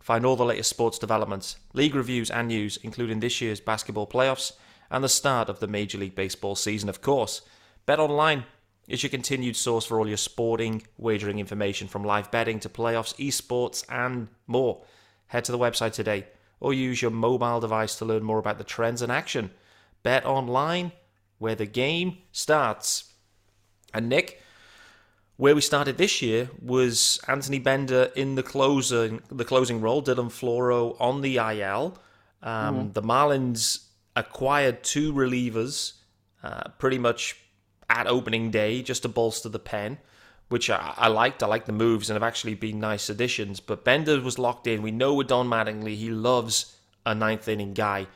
Find 0.00 0.24
all 0.24 0.36
the 0.36 0.44
latest 0.44 0.70
sports 0.70 0.98
developments, 0.98 1.56
league 1.72 1.94
reviews, 1.94 2.30
and 2.30 2.48
news, 2.48 2.78
including 2.82 3.20
this 3.20 3.40
year's 3.40 3.60
basketball 3.60 4.06
playoffs 4.06 4.52
and 4.90 5.02
the 5.02 5.08
start 5.08 5.48
of 5.48 5.60
the 5.60 5.66
Major 5.66 5.98
League 5.98 6.14
Baseball 6.14 6.54
season, 6.54 6.88
of 6.88 7.00
course. 7.00 7.42
BetOnline 7.86 8.44
is 8.86 9.02
your 9.02 9.10
continued 9.10 9.56
source 9.56 9.86
for 9.86 9.98
all 9.98 10.08
your 10.08 10.16
sporting 10.16 10.82
wagering 10.98 11.38
information 11.38 11.88
from 11.88 12.04
live 12.04 12.30
betting 12.30 12.60
to 12.60 12.68
playoffs, 12.68 13.14
esports, 13.16 13.84
and 13.88 14.28
more. 14.46 14.82
Head 15.28 15.44
to 15.46 15.52
the 15.52 15.58
website 15.58 15.92
today 15.92 16.26
or 16.60 16.72
use 16.72 17.02
your 17.02 17.10
mobile 17.10 17.60
device 17.60 17.96
to 17.96 18.04
learn 18.04 18.22
more 18.22 18.38
about 18.38 18.58
the 18.58 18.64
trends 18.64 19.02
and 19.02 19.10
action. 19.10 19.50
Bet 20.02 20.24
online, 20.24 20.92
where 21.38 21.54
the 21.54 21.66
game 21.66 22.18
starts. 22.32 23.12
And 23.92 24.08
Nick, 24.08 24.40
where 25.36 25.54
we 25.54 25.60
started 25.60 25.98
this 25.98 26.22
year 26.22 26.48
was 26.62 27.20
Anthony 27.26 27.58
Bender 27.58 28.10
in 28.14 28.36
the 28.36 28.42
closer, 28.42 29.18
the 29.30 29.44
closing 29.44 29.80
role, 29.80 30.02
Dylan 30.02 30.30
Floro 30.30 30.96
on 31.00 31.22
the 31.22 31.36
IL. 31.36 31.98
Um, 32.42 32.76
mm-hmm. 32.76 32.92
The 32.92 33.02
Marlins 33.02 33.84
acquired 34.14 34.84
two 34.84 35.12
relievers 35.12 35.94
uh, 36.42 36.68
pretty 36.78 36.98
much 36.98 37.36
at 37.90 38.06
opening 38.06 38.50
day 38.50 38.82
just 38.82 39.02
to 39.02 39.08
bolster 39.08 39.48
the 39.48 39.58
pen, 39.58 39.98
which 40.50 40.70
I, 40.70 40.94
I, 40.96 41.08
liked. 41.08 41.42
I 41.42 41.46
liked 41.46 41.66
the 41.66 41.72
moves 41.72 42.10
and 42.10 42.14
have 42.14 42.22
actually 42.22 42.54
been 42.54 42.78
nice 42.78 43.10
additions. 43.10 43.58
But 43.60 43.84
Bender 43.84 44.20
was 44.20 44.38
locked 44.38 44.66
in. 44.66 44.82
We 44.82 44.92
know 44.92 45.14
with 45.14 45.28
Don 45.28 45.48
Mattingly, 45.48 45.96
he 45.96 46.10
loves 46.10 46.76
a 47.04 47.14
ninth 47.14 47.48
inning 47.48 47.74
guy. 47.74 48.06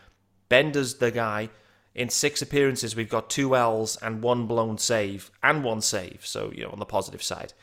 Bender's 0.48 0.94
the 0.94 1.10
guy. 1.10 1.50
In 1.98 2.08
six 2.10 2.40
appearances, 2.40 2.94
we've 2.94 3.08
got 3.08 3.28
two 3.28 3.56
L's 3.56 3.96
and 3.96 4.22
one 4.22 4.46
blown 4.46 4.78
save, 4.78 5.32
and 5.42 5.64
one 5.64 5.80
save. 5.80 6.24
So, 6.24 6.52
you 6.54 6.62
know, 6.62 6.70
on 6.70 6.78
the 6.78 6.86
positive 6.86 7.24
side. 7.24 7.54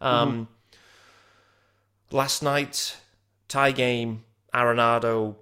Um, 0.00 0.48
mm-hmm. 2.10 2.16
Last 2.16 2.42
night, 2.42 2.96
tie 3.46 3.72
game, 3.72 4.24
Arenado, 4.54 5.36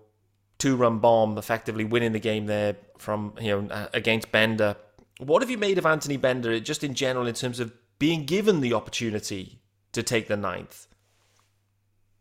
two 0.59 0.75
run 0.75 0.99
bomb, 0.99 1.39
effectively 1.39 1.85
winning 1.85 2.11
the 2.11 2.19
game 2.19 2.47
there 2.47 2.75
from, 2.99 3.35
you 3.41 3.63
know, 3.63 3.89
against 3.95 4.33
Bender. 4.33 4.75
What 5.19 5.41
have 5.43 5.51
you 5.51 5.59
made 5.59 5.79
of 5.79 5.87
Anthony 5.87 6.17
Bender, 6.17 6.59
just 6.59 6.83
in 6.83 6.95
general, 6.95 7.29
in 7.29 7.35
terms 7.35 7.61
of 7.61 7.73
being 8.01 8.25
given 8.25 8.61
the 8.61 8.73
opportunity 8.73 9.61
to 9.93 10.03
take 10.03 10.27
the 10.27 10.37
ninth? 10.37 10.89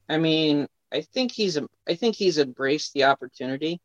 I 0.07 0.19
mean, 0.19 0.67
I 0.91 1.01
think 1.01 1.31
he's 1.31 1.57
I 1.87 1.95
think 1.95 2.15
he's 2.15 2.37
embraced 2.37 2.93
the 2.93 3.05
opportunity. 3.05 3.81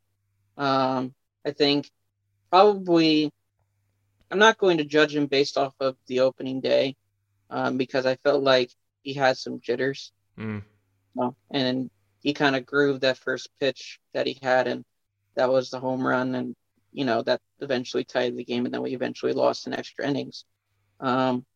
Um, 0.59 1.15
I 1.47 1.53
think 1.53 1.91
probably 2.51 3.33
I'm 4.31 4.39
not 4.39 4.59
going 4.59 4.79
to 4.79 4.85
judge 4.85 5.15
him 5.15 5.27
based 5.27 5.57
off 5.57 5.75
of 5.81 5.97
the 6.07 6.21
opening 6.21 6.61
day 6.61 6.97
um, 7.51 7.77
because 7.77 8.07
I 8.07 8.17
felt 8.17 8.43
like 8.43 8.71
he 9.03 9.15
had 9.15 9.37
some 9.37 9.61
jitters. 9.61 10.13
Mm. 10.39 10.63
Well, 11.15 11.37
and 11.51 11.91
he 12.23 12.35
kind 12.35 12.57
of 12.57 12.67
grooved 12.67 13.03
that 13.03 13.19
first 13.19 13.49
pitch 13.61 14.01
that 14.13 14.27
he 14.27 14.39
had, 14.43 14.67
and 14.67 14.85
that 15.37 15.51
was 15.51 15.71
the 15.71 15.81
home 15.81 16.07
run, 16.07 16.35
and 16.35 16.57
you 16.93 17.05
know 17.05 17.23
that 17.23 17.41
eventually 17.61 18.05
tied 18.05 18.37
the 18.37 18.45
game, 18.45 18.65
and 18.65 18.75
then 18.75 18.83
we 18.83 18.95
eventually 18.95 19.33
lost 19.33 19.67
in 19.67 19.75
extra 19.75 20.07
innings. 20.07 20.45
Um, 20.99 21.47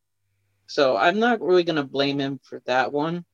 so 0.67 0.97
I'm 0.97 1.19
not 1.19 1.41
really 1.41 1.65
going 1.65 1.77
to 1.77 1.83
blame 1.83 2.21
him 2.21 2.39
for 2.45 2.63
that 2.67 2.93
one, 2.93 3.25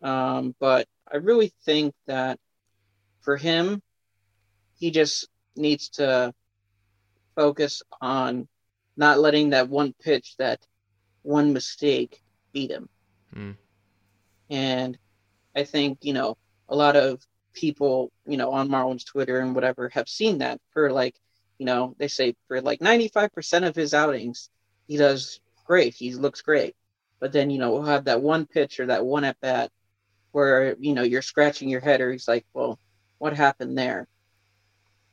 um, 0.00 0.54
but 0.58 0.88
I 1.10 1.18
really 1.18 1.52
think 1.64 1.94
that 2.06 2.38
for 3.20 3.36
him, 3.36 3.82
he 4.78 4.90
just 4.90 5.28
needs 5.54 5.90
to 5.90 6.32
focus 7.38 7.82
on 8.00 8.48
not 8.96 9.20
letting 9.20 9.50
that 9.50 9.68
one 9.68 9.94
pitch, 10.02 10.34
that 10.38 10.58
one 11.22 11.52
mistake 11.52 12.20
beat 12.52 12.72
him. 12.72 12.88
Mm. 13.32 13.56
And 14.50 14.98
I 15.54 15.62
think, 15.62 15.98
you 16.02 16.14
know, 16.14 16.36
a 16.68 16.74
lot 16.74 16.96
of 16.96 17.24
people, 17.54 18.10
you 18.26 18.36
know, 18.36 18.50
on 18.50 18.68
Marlins 18.68 19.06
Twitter 19.06 19.38
and 19.38 19.54
whatever 19.54 19.88
have 19.90 20.08
seen 20.08 20.38
that 20.38 20.60
for 20.72 20.90
like, 20.90 21.14
you 21.58 21.66
know, 21.66 21.94
they 21.98 22.08
say 22.08 22.34
for 22.48 22.60
like 22.60 22.80
95% 22.80 23.68
of 23.68 23.76
his 23.76 23.94
outings, 23.94 24.50
he 24.88 24.96
does 24.96 25.38
great. 25.64 25.94
He 25.94 26.14
looks 26.14 26.42
great. 26.42 26.74
But 27.20 27.32
then, 27.32 27.50
you 27.50 27.60
know, 27.60 27.70
we'll 27.70 27.84
have 27.84 28.06
that 28.06 28.20
one 28.20 28.46
pitch 28.46 28.80
or 28.80 28.86
that 28.86 29.06
one 29.06 29.22
at 29.22 29.40
bat 29.40 29.70
where, 30.32 30.74
you 30.80 30.94
know, 30.94 31.02
you're 31.02 31.22
scratching 31.22 31.68
your 31.68 31.80
head 31.80 32.00
or 32.00 32.10
he's 32.10 32.26
like, 32.26 32.46
well, 32.52 32.80
what 33.18 33.36
happened 33.36 33.78
there? 33.78 34.08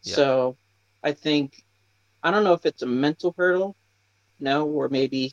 Yeah. 0.02 0.16
So 0.16 0.58
I 1.04 1.12
think 1.12 1.64
I 2.26 2.32
don't 2.32 2.44
know 2.44 2.54
if 2.54 2.66
it's 2.66 2.82
a 2.82 2.88
mental 2.88 3.36
hurdle, 3.38 3.76
know, 4.40 4.66
or 4.66 4.90
maybe, 4.90 5.32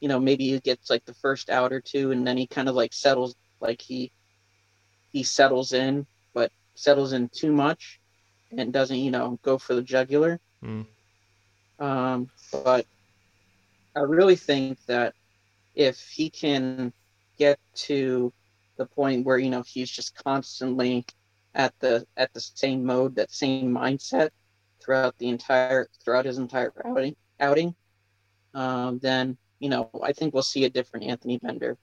you 0.00 0.08
know, 0.08 0.18
maybe 0.18 0.48
he 0.48 0.58
gets 0.58 0.88
like 0.88 1.04
the 1.04 1.12
first 1.12 1.50
out 1.50 1.70
or 1.70 1.82
two, 1.82 2.12
and 2.12 2.26
then 2.26 2.38
he 2.38 2.46
kind 2.46 2.66
of 2.66 2.74
like 2.74 2.94
settles, 2.94 3.36
like 3.60 3.82
he 3.82 4.10
he 5.10 5.22
settles 5.22 5.74
in, 5.74 6.06
but 6.32 6.50
settles 6.74 7.12
in 7.12 7.28
too 7.28 7.52
much, 7.52 8.00
and 8.56 8.72
doesn't, 8.72 8.96
you 8.96 9.10
know, 9.10 9.38
go 9.42 9.58
for 9.58 9.74
the 9.74 9.82
jugular. 9.82 10.40
Mm. 10.64 10.86
Um, 11.78 12.30
but 12.50 12.86
I 13.94 14.00
really 14.00 14.36
think 14.36 14.78
that 14.86 15.12
if 15.74 16.00
he 16.00 16.30
can 16.30 16.90
get 17.38 17.58
to 17.74 18.32
the 18.78 18.86
point 18.86 19.26
where 19.26 19.36
you 19.36 19.50
know 19.50 19.62
he's 19.66 19.90
just 19.90 20.14
constantly 20.14 21.04
at 21.54 21.74
the 21.80 22.06
at 22.16 22.32
the 22.32 22.40
same 22.40 22.86
mode, 22.86 23.16
that 23.16 23.30
same 23.30 23.70
mindset, 23.74 24.30
throughout 24.82 25.16
the 25.18 25.28
entire 25.28 25.88
throughout 26.02 26.24
his 26.24 26.38
entire 26.38 26.72
outing 26.84 27.16
outing, 27.38 27.74
um, 28.54 28.98
then 29.00 29.36
you 29.58 29.68
know 29.68 29.90
I 30.02 30.12
think 30.12 30.34
we'll 30.34 30.42
see 30.42 30.64
a 30.64 30.70
different 30.70 31.06
Anthony 31.06 31.38
Bender. 31.38 31.76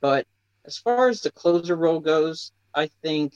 But 0.00 0.26
as 0.64 0.78
far 0.78 1.08
as 1.08 1.20
the 1.20 1.30
closer 1.30 1.76
role 1.76 2.00
goes, 2.00 2.52
I 2.74 2.88
think 3.02 3.34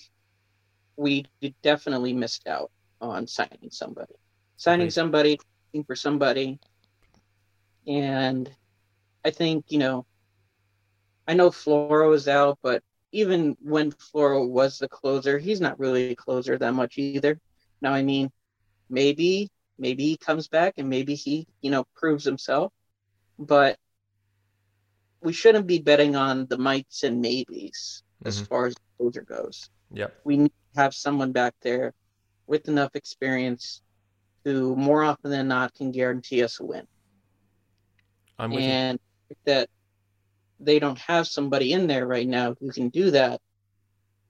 we 0.96 1.26
definitely 1.62 2.12
missed 2.12 2.46
out 2.46 2.70
on 3.00 3.26
signing 3.26 3.70
somebody, 3.70 4.14
signing 4.56 4.90
somebody, 4.90 5.38
looking 5.72 5.84
for 5.84 5.96
somebody, 5.96 6.58
and 7.87 8.50
I 9.24 9.30
think 9.30 9.66
you 9.68 9.78
know. 9.78 10.06
I 11.26 11.34
know 11.34 11.50
Floro 11.50 12.14
is 12.14 12.26
out, 12.26 12.58
but 12.62 12.82
even 13.12 13.54
when 13.61 13.92
Floro 13.92 14.48
was 14.48 14.78
the 14.78 14.88
closer, 14.88 15.38
he's 15.38 15.61
not 15.61 15.78
really 15.78 16.11
a 16.11 16.16
closer 16.16 16.56
that 16.56 16.72
much 16.72 16.96
either. 16.96 17.38
Now, 17.80 17.92
I 17.92 18.02
mean, 18.02 18.30
maybe 18.88 19.51
maybe 19.79 20.05
he 20.05 20.16
comes 20.16 20.48
back 20.48 20.74
and 20.79 20.88
maybe 20.88 21.14
he 21.14 21.46
you 21.61 21.70
know 21.70 21.85
proves 21.94 22.24
himself. 22.24 22.72
But 23.38 23.79
we 25.20 25.33
shouldn't 25.33 25.66
be 25.66 25.79
betting 25.79 26.16
on 26.16 26.46
the 26.46 26.59
mights 26.59 27.03
and 27.03 27.20
maybes 27.20 28.03
mm-hmm. 28.18 28.29
as 28.29 28.40
far 28.40 28.66
as 28.66 28.74
closer 28.96 29.22
goes. 29.22 29.70
Yep. 29.92 30.20
We 30.24 30.37
need 30.37 30.53
to 30.74 30.81
have 30.81 30.94
someone 30.94 31.33
back 31.33 31.55
there 31.62 31.94
with 32.46 32.68
enough 32.68 32.94
experience 32.94 33.83
who 34.44 34.77
more 34.77 35.03
often 35.03 35.31
than 35.31 35.48
not 35.48 35.74
can 35.74 35.92
guarantee 35.92 36.42
us 36.42 36.61
a 36.61 36.64
win. 36.64 36.87
I'm 38.38 38.51
with 38.51 38.61
and 38.61 39.01
you. 39.29 39.37
that 39.44 39.68
they 40.61 40.79
don't 40.79 40.98
have 40.98 41.27
somebody 41.27 41.72
in 41.72 41.87
there 41.87 42.07
right 42.07 42.27
now 42.27 42.55
who 42.61 42.70
can 42.70 42.88
do 42.88 43.11
that 43.12 43.40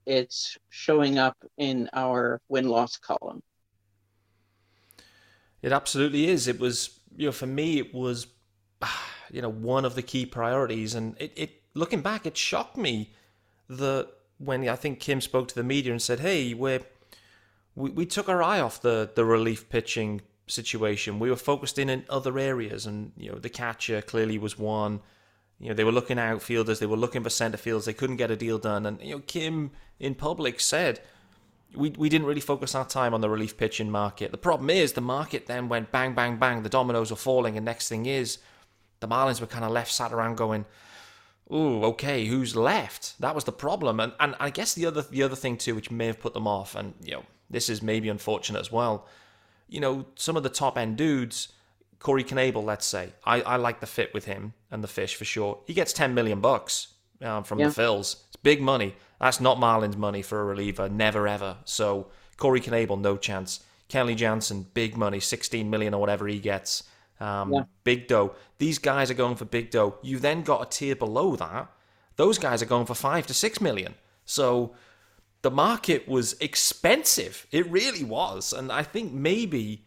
it's 0.09 0.57
showing 0.71 1.19
up 1.19 1.37
in 1.59 1.89
our 1.93 2.41
win 2.49 2.67
loss 2.67 2.97
column 2.97 3.43
it 5.63 5.73
absolutely 5.73 6.29
is. 6.29 6.49
It 6.49 6.59
was, 6.59 7.01
you 7.17 7.27
know, 7.27 7.33
for 7.33 7.47
me, 7.47 7.79
it 7.79 7.95
was, 7.95 8.27
you 9.31 9.43
know, 9.43 9.51
one 9.51 9.85
of 9.85 9.95
the 9.95 10.03
key 10.03 10.27
priorities. 10.27 10.95
And 10.95 11.17
it, 11.21 11.33
it 11.37 11.63
looking 11.75 12.01
back, 12.01 12.27
it 12.27 12.37
shocked 12.37 12.77
me 12.77 13.11
that 13.69 14.09
when 14.39 14.69
I 14.69 14.77
think 14.77 15.01
Kim 15.01 15.21
spoke 15.21 15.49
to 15.49 15.55
the 15.55 15.65
media 15.65 15.93
and 15.93 16.01
said, 16.01 16.21
"Hey, 16.21 16.55
we're 16.55 16.81
we, 17.75 17.91
we 17.91 18.07
took 18.07 18.29
our 18.29 18.43
eye 18.43 18.61
off 18.61 18.81
the 18.81 19.11
the 19.15 19.25
relief 19.25 19.69
pitching 19.69 20.23
situation. 20.47 21.19
We 21.19 21.31
were 21.31 21.37
focused 21.37 21.79
in 21.79 21.89
in 21.89 22.05
other 22.09 22.39
areas, 22.39 22.87
and 22.87 23.13
you 23.17 23.33
know, 23.33 23.39
the 23.39 23.51
catcher 23.51 24.01
clearly 24.01 24.39
was 24.39 24.59
one." 24.59 25.01
You 25.61 25.71
know, 25.71 25.75
they 25.75 25.83
were 25.83 25.93
looking 25.93 26.21
outfielders, 26.21 26.79
they 26.79 26.87
were 26.87 26.97
looking 26.97 27.25
for 27.25 27.31
centre 27.31 27.59
fields, 27.59 27.85
they 27.85 27.93
couldn't 27.93 28.17
get 28.17 28.31
a 28.31 28.37
deal 28.37 28.59
done. 28.59 28.87
And, 28.87 29.01
you 29.03 29.17
know, 29.17 29.23
Kim 29.27 29.73
in 29.99 30.15
public 30.15 30.61
said, 30.61 31.01
we, 31.75 31.91
we 31.91 32.09
didn't 32.09 32.27
really 32.27 32.41
focus 32.41 32.75
our 32.75 32.87
time 32.87 33.15
on 33.15 33.21
the 33.21 33.29
relief 33.29 33.57
pitching 33.57 33.91
market. 33.91 34.31
The 34.31 34.39
problem 34.39 34.71
is 34.71 34.93
the 34.93 35.01
market 35.01 35.47
then 35.47 35.69
went 35.69 35.93
bang, 35.93 36.15
bang, 36.15 36.37
bang. 36.37 36.63
The 36.63 36.69
dominoes 36.69 37.11
were 37.11 37.17
falling, 37.17 37.57
and 37.57 37.65
next 37.65 37.89
thing 37.89 38.07
is 38.07 38.39
the 39.01 39.09
Marlins 39.09 39.41
were 39.41 39.47
kind 39.47 39.65
of 39.65 39.71
left 39.71 39.93
sat 39.93 40.13
around 40.13 40.37
going, 40.37 40.65
"Ooh, 41.53 41.85
okay, 41.85 42.27
who's 42.27 42.57
left?" 42.57 43.21
That 43.21 43.35
was 43.35 43.45
the 43.45 43.53
problem, 43.53 44.01
and 44.01 44.13
and 44.19 44.35
I 44.41 44.51
guess 44.51 44.75
the 44.75 44.87
other 44.87 45.03
the 45.03 45.23
other 45.23 45.37
thing 45.37 45.57
too, 45.57 45.75
which 45.75 45.91
may 45.91 46.07
have 46.07 46.21
put 46.21 46.35
them 46.35 46.47
off, 46.47 46.75
and 46.75 46.95
you 47.03 47.13
know 47.13 47.25
this 47.51 47.69
is 47.69 47.83
maybe 47.83 48.09
unfortunate 48.09 48.61
as 48.61 48.73
well. 48.73 49.07
You 49.69 49.81
know, 49.81 50.07
some 50.15 50.37
of 50.37 50.43
the 50.43 50.49
top 50.49 50.79
end 50.79 50.97
dudes, 50.97 51.53
Corey 51.99 52.25
Knebel, 52.25 52.65
let's 52.65 52.87
say, 52.87 53.13
I, 53.25 53.43
I 53.43 53.57
like 53.57 53.81
the 53.81 53.87
fit 53.87 54.15
with 54.15 54.25
him 54.25 54.55
and 54.71 54.83
the 54.83 54.89
fish 54.89 55.15
for 55.15 55.27
sure. 55.27 55.61
He 55.67 55.75
gets 55.75 55.93
ten 55.93 56.15
million 56.15 56.41
bucks 56.41 56.95
um, 57.21 57.45
from 57.45 57.59
yeah. 57.59 57.69
the 57.69 57.81
Phils. 57.81 58.25
It's 58.29 58.37
big 58.43 58.63
money. 58.63 58.95
That's 59.21 59.41
not 59.41 59.59
Marlins 59.59 59.97
money 59.97 60.23
for 60.23 60.41
a 60.41 60.45
reliever, 60.45 60.89
never 60.89 61.27
ever. 61.27 61.59
So 61.65 62.09
Corey 62.37 62.61
Knebel, 62.61 63.01
no 63.01 63.17
chance. 63.17 63.61
Kenley 63.89 64.17
Jansen, 64.17 64.67
big 64.75 64.97
money, 64.97 65.19
16 65.19 65.69
million 65.69 65.95
or 65.95 66.01
whatever 66.01 66.29
he 66.29 66.39
gets. 66.39 66.85
Um, 67.21 67.53
yeah. 67.53 67.63
Big 67.85 68.07
dough. 68.07 68.35
These 68.59 68.79
guys 68.79 69.11
are 69.11 69.15
going 69.15 69.37
for 69.37 69.45
big 69.45 69.71
dough. 69.71 69.97
You 70.03 70.19
then 70.19 70.43
got 70.43 70.63
a 70.63 70.71
tier 70.71 70.95
below 70.95 71.37
that. 71.37 71.71
Those 72.17 72.39
guys 72.39 72.63
are 72.63 72.67
going 72.67 72.87
for 72.87 72.95
five 72.95 73.27
to 73.29 73.35
six 73.35 73.61
million. 73.61 73.95
So 74.25 74.75
the 75.43 75.51
market 75.51 76.07
was 76.07 76.35
expensive. 76.41 77.47
It 77.51 77.69
really 77.71 78.05
was. 78.05 78.53
And 78.53 78.71
I 78.71 78.83
think 78.83 79.13
maybe 79.13 79.85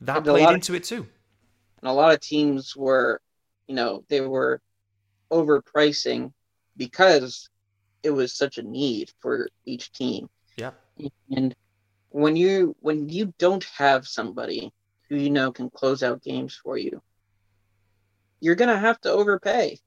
that 0.00 0.24
played 0.24 0.48
into 0.48 0.72
of, 0.72 0.76
it 0.76 0.84
too. 0.84 1.06
And 1.82 1.90
a 1.90 1.92
lot 1.92 2.14
of 2.14 2.20
teams 2.20 2.76
were, 2.76 3.20
you 3.66 3.74
know, 3.74 4.04
they 4.08 4.20
were 4.20 4.60
overpricing 5.30 6.32
because 6.76 7.48
it 8.02 8.10
was 8.10 8.32
such 8.32 8.58
a 8.58 8.62
need 8.62 9.12
for 9.20 9.48
each 9.64 9.92
team. 9.92 10.28
Yeah. 10.56 10.72
And 11.30 11.54
when 12.10 12.36
you 12.36 12.76
when 12.80 13.08
you 13.08 13.32
don't 13.38 13.64
have 13.76 14.06
somebody 14.06 14.72
who 15.08 15.16
you 15.16 15.30
know 15.30 15.52
can 15.52 15.70
close 15.70 16.02
out 16.02 16.22
games 16.22 16.54
for 16.54 16.76
you, 16.76 17.02
you're 18.40 18.54
gonna 18.54 18.78
have 18.78 19.00
to 19.02 19.10
overpay. 19.10 19.78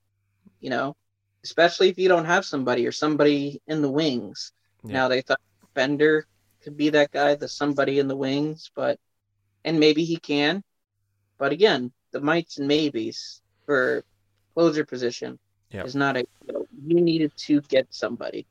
You 0.59 0.69
know, 0.69 0.95
especially 1.43 1.89
if 1.89 1.97
you 1.97 2.07
don't 2.07 2.25
have 2.25 2.45
somebody 2.45 2.87
or 2.87 2.91
somebody 2.91 3.61
in 3.67 3.81
the 3.81 3.91
wings. 3.91 4.53
Yeah. 4.83 4.93
Now 4.93 5.07
they 5.07 5.21
thought 5.21 5.41
Bender 5.73 6.25
could 6.61 6.77
be 6.77 6.89
that 6.89 7.11
guy, 7.11 7.35
the 7.35 7.47
somebody 7.47 7.99
in 7.99 8.07
the 8.07 8.15
wings, 8.15 8.71
but 8.75 8.99
and 9.65 9.79
maybe 9.79 10.03
he 10.05 10.17
can. 10.17 10.63
But 11.37 11.51
again, 11.51 11.91
the 12.11 12.21
mites 12.21 12.57
and 12.57 12.67
maybes 12.67 13.41
for 13.65 14.03
closer 14.53 14.85
position 14.85 15.39
yep. 15.71 15.85
is 15.85 15.95
not 15.95 16.17
a 16.17 16.25
you 16.85 17.01
needed 17.01 17.31
to 17.37 17.61
get 17.61 17.87
somebody. 17.89 18.45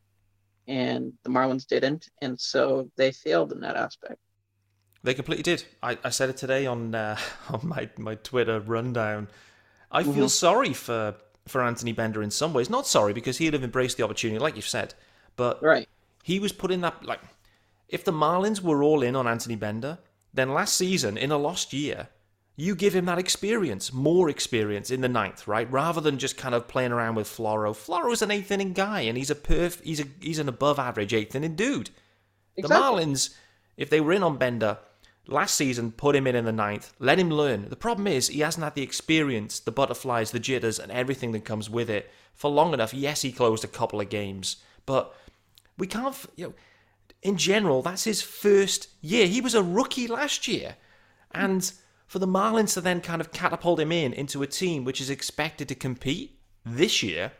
And 0.68 1.12
the 1.25 1.31
Marlins 1.31 1.66
didn't, 1.66 2.09
and 2.21 2.38
so 2.38 2.88
they 2.97 3.11
failed 3.11 3.53
in 3.53 3.61
that 3.61 3.77
aspect. 3.77 4.18
They 5.03 5.14
completely 5.14 5.42
did. 5.42 5.64
I, 5.83 5.99
I 6.05 6.11
said 6.11 6.31
it 6.31 6.37
today 6.37 6.66
on 6.66 6.95
uh, 6.95 7.18
on 7.51 7.61
my, 7.62 7.88
my 7.99 8.14
Twitter 8.16 8.61
rundown. 8.61 9.29
I 9.90 10.03
mm-hmm. 10.03 10.12
feel 10.12 10.29
sorry 10.29 10.73
for 10.73 11.16
for 11.47 11.62
Anthony 11.62 11.92
Bender 11.92 12.23
in 12.23 12.31
some 12.31 12.53
ways. 12.53 12.71
Not 12.71 12.87
sorry 12.87 13.12
because 13.12 13.38
he'd 13.38 13.55
have 13.55 13.64
embraced 13.64 13.97
the 13.97 14.05
opportunity, 14.05 14.38
like 14.38 14.55
you've 14.55 14.68
said, 14.68 14.95
but 15.37 15.61
right. 15.62 15.88
he 16.23 16.38
was 16.38 16.53
put 16.53 16.71
in 16.71 16.81
that 16.83 17.05
like. 17.05 17.21
If 17.88 18.05
the 18.05 18.12
Marlins 18.12 18.62
were 18.62 18.83
all 18.83 19.03
in 19.03 19.14
on 19.14 19.27
Anthony 19.27 19.57
Bender, 19.57 19.99
then 20.33 20.55
last 20.55 20.77
season 20.77 21.18
in 21.18 21.31
a 21.31 21.37
lost 21.37 21.75
year, 21.75 22.09
you 22.57 22.75
give 22.75 22.95
him 22.95 23.07
that 23.07 23.19
experience, 23.19 23.93
more 23.93 24.29
experience 24.29 24.91
in 24.91 25.01
the 25.01 25.09
ninth, 25.09 25.49
right? 25.49 25.71
Rather 25.71 26.01
than 26.01 26.19
just 26.19 26.37
kind 26.37 26.55
of 26.55 26.69
playing 26.69 26.93
around 26.93 27.15
with 27.15 27.27
Floro. 27.27 27.75
Floro's 27.75 28.23
an 28.23 28.31
eighth 28.31 28.51
inning 28.51 28.73
guy, 28.73 29.01
and 29.01 29.17
he's 29.17 29.31
a 29.31 29.35
perf, 29.35 29.83
he's 29.83 30.01
a 30.01 30.05
he's 30.21 30.38
an 30.38 30.49
above 30.49 30.79
average 30.79 31.15
eighth 31.15 31.35
inning 31.35 31.57
dude. 31.57 31.91
Exactly. 32.57 32.62
The 32.62 32.83
Marlins, 32.83 33.35
if 33.77 33.88
they 33.88 34.01
were 34.01 34.12
in 34.12 34.23
on 34.23 34.37
Bender, 34.37 34.79
Last 35.29 35.55
season, 35.55 35.93
put 35.93 36.17
him 36.17 36.27
in 36.27 36.35
in 36.35 36.47
the 36.47 36.53
ninth, 36.53 36.93
let 36.99 37.19
him 37.19 37.31
learn. 37.31 37.69
The 37.69 37.77
problem 37.77 38.09
is, 38.09 38.27
he 38.27 38.41
hasn't 38.41 38.65
had 38.65 38.75
the 38.75 38.83
experience, 38.83 39.61
the 39.61 39.71
butterflies, 39.71 40.33
the 40.33 40.41
jitters, 40.41 40.81
and 40.81 40.91
everything 40.91 41.31
that 41.33 41.45
comes 41.45 41.71
with 41.71 41.88
it 41.88 42.11
for 42.35 42.51
long 42.51 42.75
enough. 42.75 42.93
Yes, 42.93 43.23
he 43.23 43.31
closed 43.31 43.62
a 43.62 43.69
couple 43.69 44.01
of 44.01 44.09
games, 44.09 44.57
but 44.85 45.15
we 45.79 45.87
can't, 45.87 46.17
you 46.35 46.49
know, 46.49 46.55
in 47.23 47.37
general, 47.37 47.83
that's 47.83 48.03
his 48.03 48.21
first 48.21 48.88
year. 49.01 49.29
He 49.29 49.41
was 49.41 49.55
a 49.55 49.62
rookie 49.62 50.09
last 50.09 50.49
year. 50.49 50.75
And 51.31 51.73
for 52.12 52.18
the 52.18 52.27
Marlins 52.29 52.75
to 52.75 52.83
then 52.83 53.01
kind 53.01 53.22
of 53.22 53.33
catapult 53.33 53.81
him 53.81 53.90
in 53.90 54.12
into 54.12 54.42
a 54.42 54.46
team 54.46 54.85
which 54.85 55.01
is 55.01 55.09
expected 55.09 55.66
to 55.66 55.75
compete 55.75 56.38
this 56.62 57.03
year 57.03 57.33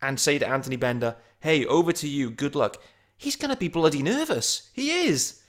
and 0.00 0.18
say 0.18 0.38
to 0.38 0.48
Anthony 0.48 0.76
Bender, 0.76 1.16
hey, 1.40 1.66
over 1.66 1.92
to 1.92 2.08
you, 2.08 2.30
good 2.30 2.54
luck, 2.54 2.78
he's 3.18 3.36
going 3.36 3.50
to 3.50 3.58
be 3.58 3.68
bloody 3.68 4.02
nervous. 4.02 4.70
He 4.72 4.90
is. 5.06 5.42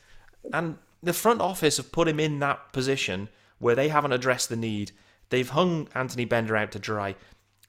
And 0.52 0.80
the 1.02 1.14
front 1.14 1.40
office 1.40 1.78
have 1.78 1.94
put 1.94 2.10
him 2.10 2.20
in 2.20 2.40
that 2.40 2.74
position 2.74 3.30
where 3.60 3.74
they 3.74 3.88
haven't 3.88 4.12
addressed 4.12 4.50
the 4.50 4.58
need. 4.58 4.92
They've 5.30 5.50
hung 5.50 5.88
Anthony 5.96 6.26
Bender 6.26 6.58
out 6.58 6.74
to 6.74 6.80
dry. 6.80 7.16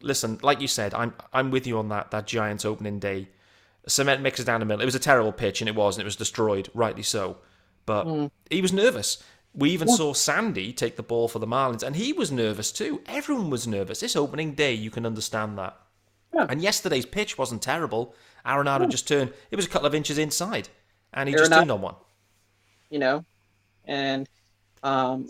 Listen, 0.03 0.41
like 0.43 0.61
you 0.61 0.67
said, 0.67 0.95
I'm 0.95 1.15
I'm 1.33 1.53
with 1.53 1.65
you 1.65 1.79
on 1.79 1.91
that 1.91 2.11
that 2.11 2.27
Giants 2.27 2.65
opening 2.65 2.99
day. 2.99 3.29
Cement 3.87 4.21
mixes 4.21 4.47
down 4.47 4.59
the 4.59 4.67
middle. 4.67 4.83
It 4.83 4.87
was 4.87 4.97
a 4.97 5.01
terrible 5.01 5.33
pitch, 5.33 5.61
and 5.61 5.69
it 5.69 5.77
was, 5.77 5.95
and 5.97 6.03
it 6.03 6.05
was 6.05 6.17
destroyed, 6.17 6.69
rightly 6.75 7.05
so. 7.05 7.37
But 7.87 8.05
mm. 8.05 8.31
he 8.51 8.61
was 8.61 8.73
nervous. 8.73 9.23
We 9.59 9.71
even 9.71 9.89
yeah. 9.89 9.97
saw 9.97 10.13
Sandy 10.15 10.73
take 10.73 10.97
the 10.97 11.03
ball 11.03 11.29
for 11.29 11.41
the 11.41 11.47
Marlins, 11.47 11.83
and 11.83 11.97
he 11.97 12.13
was 12.13 12.31
nervous 12.31 12.73
too. 12.73 13.03
Everyone 13.07 13.51
was 13.51 13.67
nervous. 13.67 14.01
This 14.01 14.17
opening 14.17 14.55
day, 14.55 14.73
you 14.73 14.91
can 14.91 15.05
understand 15.05 15.59
that. 15.59 15.77
Yeah. 16.33 16.47
And 16.49 16.63
yesterday's 16.63 17.07
pitch 17.07 17.37
wasn't 17.37 17.63
terrible. 17.63 18.15
Arenado 18.47 18.83
yeah. 18.83 18.87
just 18.87 19.09
turned. 19.09 19.33
It 19.51 19.57
was 19.57 19.67
a 19.67 19.69
couple 19.69 19.87
of 19.87 19.95
inches 19.95 20.17
inside, 20.17 20.69
and 21.13 21.29
he 21.29 21.35
Arenado, 21.35 21.39
just 21.39 21.53
turned 21.53 21.71
on 21.73 21.83
one 21.83 21.95
you 22.91 22.99
know, 22.99 23.25
and 23.85 24.29
um, 24.83 25.29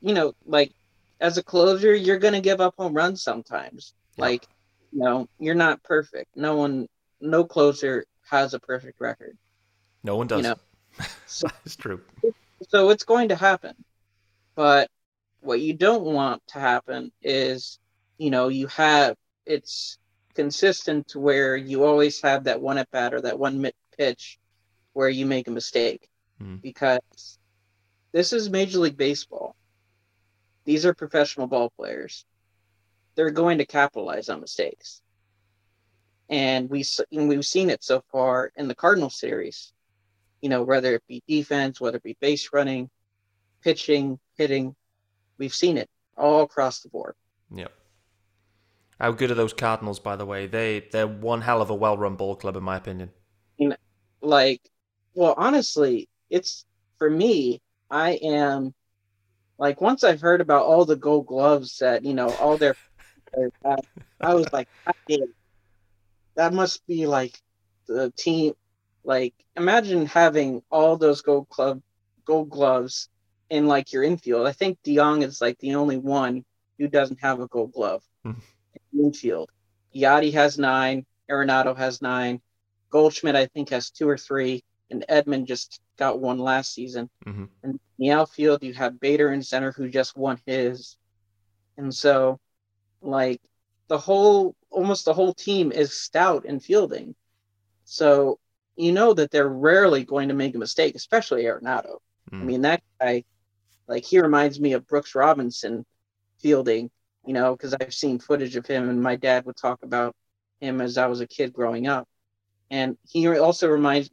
you 0.00 0.14
know, 0.14 0.34
like 0.46 0.72
as 1.20 1.38
a 1.38 1.42
closer, 1.42 1.94
you're 1.94 2.18
gonna 2.18 2.40
give 2.40 2.60
up 2.60 2.74
home 2.76 2.94
runs 2.94 3.22
sometimes. 3.22 3.94
Like, 4.18 4.46
you 4.92 5.00
know, 5.00 5.28
you're 5.38 5.54
not 5.54 5.82
perfect. 5.82 6.36
No 6.36 6.56
one, 6.56 6.86
no 7.20 7.44
closer 7.44 8.04
has 8.30 8.52
a 8.54 8.60
perfect 8.60 9.00
record. 9.00 9.36
No 10.04 10.16
one 10.16 10.26
does. 10.26 10.44
You 10.44 10.50
know? 10.50 11.06
so, 11.26 11.48
That's 11.64 11.76
true. 11.76 12.00
So 12.68 12.90
it's 12.90 13.04
going 13.04 13.28
to 13.28 13.36
happen, 13.36 13.74
but 14.54 14.90
what 15.40 15.60
you 15.60 15.74
don't 15.74 16.04
want 16.04 16.42
to 16.48 16.60
happen 16.60 17.12
is, 17.20 17.78
you 18.18 18.30
know, 18.30 18.48
you 18.48 18.68
have 18.68 19.16
it's 19.44 19.98
consistent 20.34 21.08
to 21.08 21.18
where 21.18 21.56
you 21.56 21.84
always 21.84 22.20
have 22.22 22.44
that 22.44 22.60
one 22.60 22.78
at 22.78 22.90
bat 22.90 23.12
or 23.12 23.20
that 23.22 23.38
one 23.38 23.70
pitch 23.98 24.38
where 24.92 25.08
you 25.08 25.26
make 25.26 25.48
a 25.48 25.50
mistake 25.50 26.08
mm. 26.40 26.60
because 26.62 27.38
this 28.12 28.32
is 28.32 28.50
Major 28.50 28.78
League 28.78 28.96
Baseball. 28.96 29.56
These 30.64 30.86
are 30.86 30.94
professional 30.94 31.46
ball 31.46 31.70
players. 31.70 32.24
They're 33.14 33.30
going 33.30 33.58
to 33.58 33.66
capitalize 33.66 34.28
on 34.28 34.40
mistakes. 34.40 35.02
And 36.28 36.70
we 36.70 36.84
and 37.10 37.28
we've 37.28 37.44
seen 37.44 37.68
it 37.68 37.82
so 37.82 38.02
far 38.10 38.52
in 38.56 38.68
the 38.68 38.74
Cardinal 38.74 39.10
series. 39.10 39.72
You 40.42 40.50
know, 40.50 40.62
whether 40.62 40.94
it 40.94 41.02
be 41.08 41.22
defense, 41.26 41.80
whether 41.80 41.96
it 41.96 42.02
be 42.02 42.16
base 42.20 42.50
running, 42.52 42.90
pitching, 43.62 44.18
hitting, 44.36 44.74
we've 45.38 45.54
seen 45.54 45.78
it 45.78 45.88
all 46.16 46.42
across 46.42 46.80
the 46.80 46.90
board. 46.90 47.14
Yep. 47.54 47.72
How 49.00 49.12
good 49.12 49.30
are 49.30 49.34
those 49.34 49.52
Cardinals, 49.52 49.98
by 50.00 50.16
the 50.16 50.26
way? 50.26 50.46
They 50.46 50.86
they're 50.92 51.06
one 51.06 51.40
hell 51.40 51.62
of 51.62 51.70
a 51.70 51.74
well-run 51.74 52.16
ball 52.16 52.36
club, 52.36 52.56
in 52.56 52.62
my 52.62 52.76
opinion. 52.76 53.10
Like, 54.20 54.60
well, 55.14 55.34
honestly, 55.36 56.08
it's 56.30 56.64
for 56.98 57.10
me, 57.10 57.60
I 57.90 58.12
am 58.22 58.74
like 59.58 59.80
once 59.80 60.04
I've 60.04 60.20
heard 60.20 60.40
about 60.40 60.64
all 60.64 60.84
the 60.84 60.96
gold 60.96 61.26
gloves 61.26 61.78
that, 61.78 62.04
you 62.04 62.14
know, 62.14 62.30
all 62.34 62.56
their 62.56 62.76
I 64.20 64.34
was 64.34 64.52
like, 64.52 64.68
that 66.36 66.52
must 66.52 66.86
be 66.86 67.06
like 67.06 67.38
the 67.88 68.12
team 68.16 68.52
like 69.04 69.34
imagine 69.56 70.06
having 70.06 70.62
all 70.70 70.96
those 70.96 71.22
gold 71.22 71.48
club 71.48 71.82
gold 72.24 72.50
gloves 72.50 73.08
in 73.50 73.66
like 73.66 73.92
your 73.92 74.02
infield. 74.02 74.46
I 74.46 74.52
think 74.52 74.78
DeJong 74.82 75.24
is 75.24 75.40
like 75.40 75.58
the 75.58 75.74
only 75.74 75.98
one 75.98 76.44
who 76.78 76.88
doesn't 76.88 77.20
have 77.20 77.40
a 77.40 77.48
gold 77.48 77.72
glove 77.72 78.02
hmm. 78.24 78.32
in 78.92 79.04
infield. 79.06 79.50
Yadi 79.94 80.32
has 80.32 80.58
nine, 80.58 81.04
Arenado 81.30 81.76
has 81.76 82.00
nine, 82.00 82.40
Goldschmidt 82.90 83.34
I 83.34 83.46
think 83.46 83.70
has 83.70 83.90
two 83.90 84.08
or 84.08 84.18
three, 84.18 84.64
and 84.90 85.04
Edman 85.08 85.46
just 85.46 85.80
got 85.96 86.20
one 86.20 86.38
last 86.38 86.74
season. 86.74 87.10
Mm-hmm. 87.26 87.44
And 87.62 87.72
in 87.72 87.80
the 87.98 88.10
outfield, 88.10 88.62
you 88.62 88.74
have 88.74 89.00
Bader 89.00 89.32
in 89.32 89.42
center 89.42 89.72
who 89.72 89.88
just 89.88 90.16
won 90.16 90.38
his. 90.46 90.96
And 91.76 91.92
so, 91.92 92.38
like, 93.00 93.40
the 93.88 93.98
whole, 93.98 94.54
almost 94.70 95.06
the 95.06 95.14
whole 95.14 95.34
team 95.34 95.72
is 95.72 95.98
stout 95.98 96.44
in 96.44 96.60
fielding. 96.60 97.14
So, 97.84 98.38
you 98.76 98.92
know 98.92 99.12
that 99.14 99.30
they're 99.30 99.48
rarely 99.48 100.04
going 100.04 100.28
to 100.28 100.34
make 100.34 100.54
a 100.54 100.58
mistake, 100.58 100.94
especially 100.94 101.44
Arenado. 101.44 101.98
Mm. 102.30 102.40
I 102.40 102.44
mean, 102.44 102.62
that 102.62 102.82
guy, 103.00 103.24
like, 103.86 104.04
he 104.04 104.20
reminds 104.20 104.60
me 104.60 104.72
of 104.72 104.86
Brooks 104.86 105.14
Robinson 105.14 105.84
fielding, 106.40 106.90
you 107.26 107.34
know, 107.34 107.54
because 107.54 107.74
I've 107.74 107.94
seen 107.94 108.18
footage 108.18 108.56
of 108.56 108.66
him 108.66 108.88
and 108.88 109.02
my 109.02 109.16
dad 109.16 109.44
would 109.44 109.56
talk 109.56 109.82
about 109.82 110.14
him 110.60 110.80
as 110.80 110.98
I 110.98 111.06
was 111.06 111.20
a 111.20 111.26
kid 111.26 111.52
growing 111.52 111.86
up. 111.86 112.08
And 112.70 112.96
he 113.06 113.28
also 113.28 113.68
reminds 113.68 114.10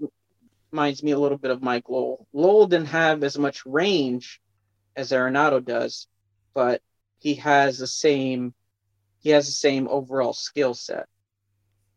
reminds 0.72 1.02
me 1.02 1.12
a 1.12 1.20
little 1.20 1.38
bit 1.38 1.52
of 1.52 1.64
Mike 1.64 1.90
Lowell. 1.90 2.28
Lowell 2.34 2.68
didn't 2.68 2.88
have 2.88 3.24
as 3.24 3.38
much 3.38 3.66
range 3.66 4.40
as 4.96 5.12
Arenado 5.12 5.64
does, 5.64 6.08
but 6.54 6.82
he 7.20 7.36
has 7.36 7.80
the 7.80 7.88
same 7.88 8.54
he 9.22 9.32
has 9.32 9.48
the 9.48 9.54
same 9.54 9.88
overall 9.88 10.34
skill 10.34 10.74
set. 10.74 11.08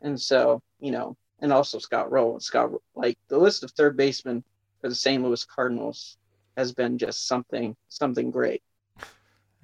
And 0.01 0.21
so, 0.21 0.61
you 0.81 0.91
know, 0.91 1.17
and 1.43 1.53
also 1.53 1.79
Scott 1.79 2.11
Rolen. 2.11 2.41
Scott 2.41 2.71
like 2.95 3.19
the 3.29 3.37
list 3.37 3.63
of 3.63 3.71
third 3.73 3.97
basemen 3.97 4.43
for 4.81 4.89
the 4.89 4.95
St. 4.95 5.23
Louis 5.23 5.45
Cardinals 5.45 6.17
has 6.57 6.73
been 6.73 6.97
just 6.97 7.29
something 7.29 7.77
something 7.89 8.31
great. 8.31 8.63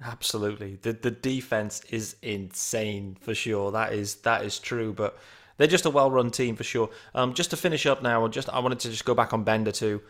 Absolutely. 0.03 0.77
The 0.81 0.93
the 0.93 1.11
defense 1.11 1.81
is 1.89 2.15
insane 2.21 3.17
for 3.19 3.33
sure. 3.33 3.71
That 3.71 3.93
is 3.93 4.15
that 4.17 4.43
is 4.45 4.59
true, 4.59 4.93
but 4.93 5.17
they're 5.57 5.67
just 5.67 5.85
a 5.85 5.89
well-run 5.89 6.31
team 6.31 6.55
for 6.55 6.63
sure. 6.63 6.89
Um, 7.15 7.33
just 7.33 7.49
to 7.49 7.57
finish 7.57 7.85
up 7.85 8.01
now, 8.03 8.27
just 8.27 8.49
I 8.49 8.59
wanted 8.59 8.79
to 8.81 8.89
just 8.89 9.05
go 9.05 9.15
back 9.15 9.33
on 9.33 9.43
Bender 9.43 9.71
too. 9.71 10.01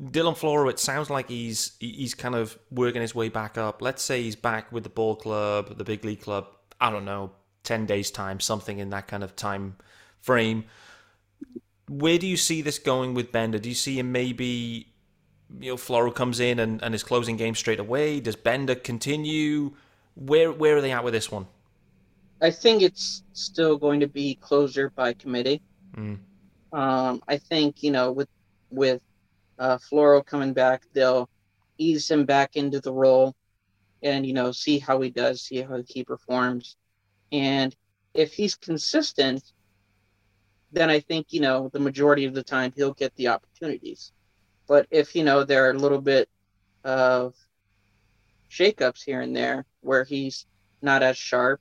Dylan 0.00 0.36
Floro, 0.38 0.70
it 0.70 0.78
sounds 0.78 1.10
like 1.10 1.28
he's 1.28 1.72
he's 1.80 2.14
kind 2.14 2.34
of 2.34 2.58
working 2.70 3.02
his 3.02 3.14
way 3.14 3.28
back 3.28 3.58
up. 3.58 3.82
Let's 3.82 4.02
say 4.02 4.22
he's 4.22 4.36
back 4.36 4.72
with 4.72 4.84
the 4.84 4.88
ball 4.90 5.16
club, 5.16 5.76
the 5.76 5.84
big 5.84 6.04
league 6.04 6.20
club. 6.20 6.46
I 6.80 6.90
don't 6.90 7.04
know, 7.04 7.32
ten 7.62 7.86
days 7.86 8.10
time, 8.10 8.40
something 8.40 8.78
in 8.78 8.90
that 8.90 9.06
kind 9.08 9.22
of 9.22 9.36
time 9.36 9.76
frame. 10.20 10.64
Where 11.98 12.18
do 12.18 12.26
you 12.26 12.36
see 12.36 12.62
this 12.62 12.78
going 12.78 13.14
with 13.14 13.32
Bender? 13.32 13.58
Do 13.58 13.68
you 13.68 13.74
see 13.74 13.98
him 13.98 14.12
maybe, 14.12 14.88
you 15.60 15.72
know, 15.72 15.76
Floro 15.76 16.14
comes 16.14 16.40
in 16.40 16.58
and, 16.58 16.82
and 16.82 16.94
is 16.94 17.02
closing 17.02 17.36
game 17.36 17.54
straight 17.54 17.80
away? 17.80 18.20
Does 18.20 18.36
Bender 18.36 18.74
continue? 18.74 19.72
Where 20.14 20.52
where 20.52 20.76
are 20.76 20.80
they 20.80 20.92
at 20.92 21.04
with 21.04 21.14
this 21.14 21.30
one? 21.30 21.46
I 22.40 22.50
think 22.50 22.82
it's 22.82 23.22
still 23.32 23.76
going 23.76 24.00
to 24.00 24.08
be 24.08 24.34
closer 24.36 24.90
by 24.90 25.12
committee. 25.12 25.62
Mm. 25.96 26.18
Um, 26.72 27.22
I 27.28 27.36
think 27.36 27.82
you 27.82 27.90
know 27.90 28.12
with 28.12 28.28
with 28.70 29.02
uh, 29.58 29.78
Floro 29.78 30.24
coming 30.24 30.52
back, 30.52 30.82
they'll 30.92 31.28
ease 31.78 32.10
him 32.10 32.24
back 32.24 32.56
into 32.56 32.80
the 32.80 32.92
role 32.92 33.34
and, 34.02 34.26
you 34.26 34.32
know, 34.32 34.52
see 34.52 34.78
how 34.78 35.00
he 35.00 35.10
does, 35.10 35.42
see 35.42 35.62
how 35.62 35.82
he 35.86 36.04
performs. 36.04 36.76
And 37.30 37.74
if 38.14 38.32
he's 38.32 38.54
consistent, 38.54 39.52
then 40.72 40.90
I 40.90 41.00
think, 41.00 41.28
you 41.30 41.40
know, 41.40 41.68
the 41.72 41.80
majority 41.80 42.24
of 42.24 42.34
the 42.34 42.42
time 42.42 42.72
he'll 42.74 42.94
get 42.94 43.14
the 43.16 43.28
opportunities. 43.28 44.12
But 44.66 44.86
if, 44.90 45.14
you 45.14 45.24
know, 45.24 45.44
there 45.44 45.66
are 45.66 45.70
a 45.70 45.78
little 45.78 46.00
bit 46.00 46.28
of 46.84 47.34
shakeups 48.50 49.02
here 49.04 49.20
and 49.20 49.36
there 49.36 49.64
where 49.80 50.04
he's 50.04 50.46
not 50.80 51.02
as 51.02 51.16
sharp, 51.16 51.60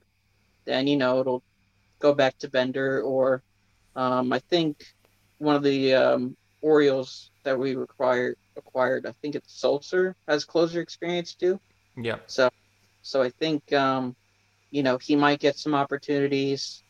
then, 0.65 0.87
you 0.87 0.97
know, 0.97 1.19
it'll 1.19 1.43
go 1.99 2.13
back 2.13 2.37
to 2.39 2.49
Bender 2.49 3.01
or 3.01 3.43
um, 3.95 4.31
I 4.31 4.39
think 4.39 4.83
one 5.37 5.55
of 5.55 5.63
the 5.63 5.93
um, 5.93 6.37
Orioles 6.61 7.31
that 7.43 7.57
we 7.57 7.75
required 7.75 8.37
acquired, 8.55 9.05
I 9.05 9.13
think 9.21 9.35
it's 9.35 9.61
Sulser 9.61 10.13
has 10.27 10.45
closer 10.45 10.81
experience 10.81 11.33
too. 11.33 11.59
Yeah. 11.97 12.17
So, 12.27 12.49
so 13.01 13.21
I 13.21 13.29
think 13.29 13.73
um, 13.73 14.15
you 14.69 14.83
know 14.83 14.97
he 14.97 15.15
might 15.15 15.39
get 15.39 15.57
some 15.57 15.73
opportunities. 15.73 16.83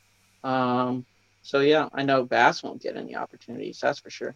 Um, 0.43 1.05
so 1.41 1.59
yeah, 1.59 1.89
I 1.93 2.03
know 2.03 2.23
Bass 2.23 2.63
won't 2.63 2.81
get 2.81 2.95
any 2.95 3.15
opportunities. 3.15 3.79
That's 3.79 3.99
for 3.99 4.09
sure. 4.09 4.35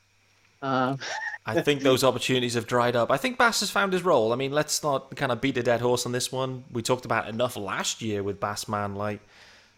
Um, 0.61 0.97
I 1.45 1.61
think 1.61 1.81
those 1.81 2.03
opportunities 2.03 2.55
have 2.55 2.65
dried 2.65 2.95
up. 2.95 3.11
I 3.11 3.17
think 3.17 3.37
Bass 3.37 3.59
has 3.59 3.69
found 3.69 3.93
his 3.93 4.03
role. 4.03 4.33
I 4.33 4.35
mean, 4.35 4.51
let's 4.51 4.81
not 4.81 5.15
kind 5.15 5.31
of 5.31 5.39
beat 5.39 5.57
a 5.57 5.63
dead 5.63 5.81
horse 5.81 6.05
on 6.05 6.11
this 6.11 6.31
one. 6.31 6.63
We 6.71 6.81
talked 6.81 7.05
about 7.05 7.27
enough 7.27 7.55
last 7.55 8.01
year 8.01 8.23
with 8.23 8.39
Bassman. 8.39 8.95
Like, 8.95 9.19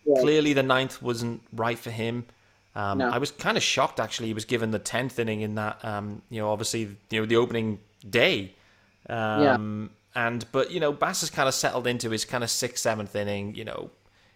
yeah. 0.05 0.21
clearly 0.21 0.53
the 0.53 0.63
ninth 0.63 1.01
wasn't 1.01 1.41
right 1.51 1.77
for 1.77 1.91
him. 1.91 2.25
Um, 2.73 2.99
no. 2.99 3.09
I 3.09 3.17
was 3.17 3.31
kind 3.31 3.57
of 3.57 3.63
shocked 3.63 3.99
actually. 3.99 4.27
He 4.27 4.33
was 4.33 4.45
given 4.45 4.71
the 4.71 4.79
tenth 4.79 5.19
inning 5.19 5.41
in 5.41 5.55
that. 5.55 5.83
Um, 5.83 6.21
you 6.29 6.39
know, 6.39 6.51
obviously, 6.51 6.95
you 7.09 7.19
know, 7.19 7.25
the 7.25 7.35
opening 7.35 7.79
day. 8.07 8.53
Um, 9.09 9.91
yeah. 10.15 10.21
And 10.23 10.45
but 10.51 10.71
you 10.71 10.79
know, 10.79 10.93
Bass 10.93 11.21
has 11.21 11.29
kind 11.29 11.47
of 11.47 11.53
settled 11.53 11.85
into 11.85 12.11
his 12.11 12.23
kind 12.23 12.43
of 12.43 12.49
sixth, 12.49 12.81
seventh 12.81 13.15
inning. 13.15 13.55
You 13.55 13.65
know, 13.65 13.89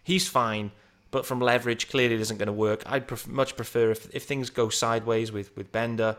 he's 0.04 0.27
fine, 0.27 0.71
but 1.12 1.26
from 1.26 1.39
leverage, 1.39 1.89
clearly 1.89 2.15
it 2.15 2.21
isn't 2.21 2.38
going 2.38 2.47
to 2.47 2.54
work. 2.54 2.84
I'd 2.86 3.08
pref- 3.08 3.28
much 3.28 3.56
prefer 3.56 3.91
if 3.91 4.13
if 4.15 4.24
things 4.24 4.50
go 4.50 4.69
sideways 4.69 5.32
with 5.32 5.56
with 5.56 5.71
Bender, 5.71 6.17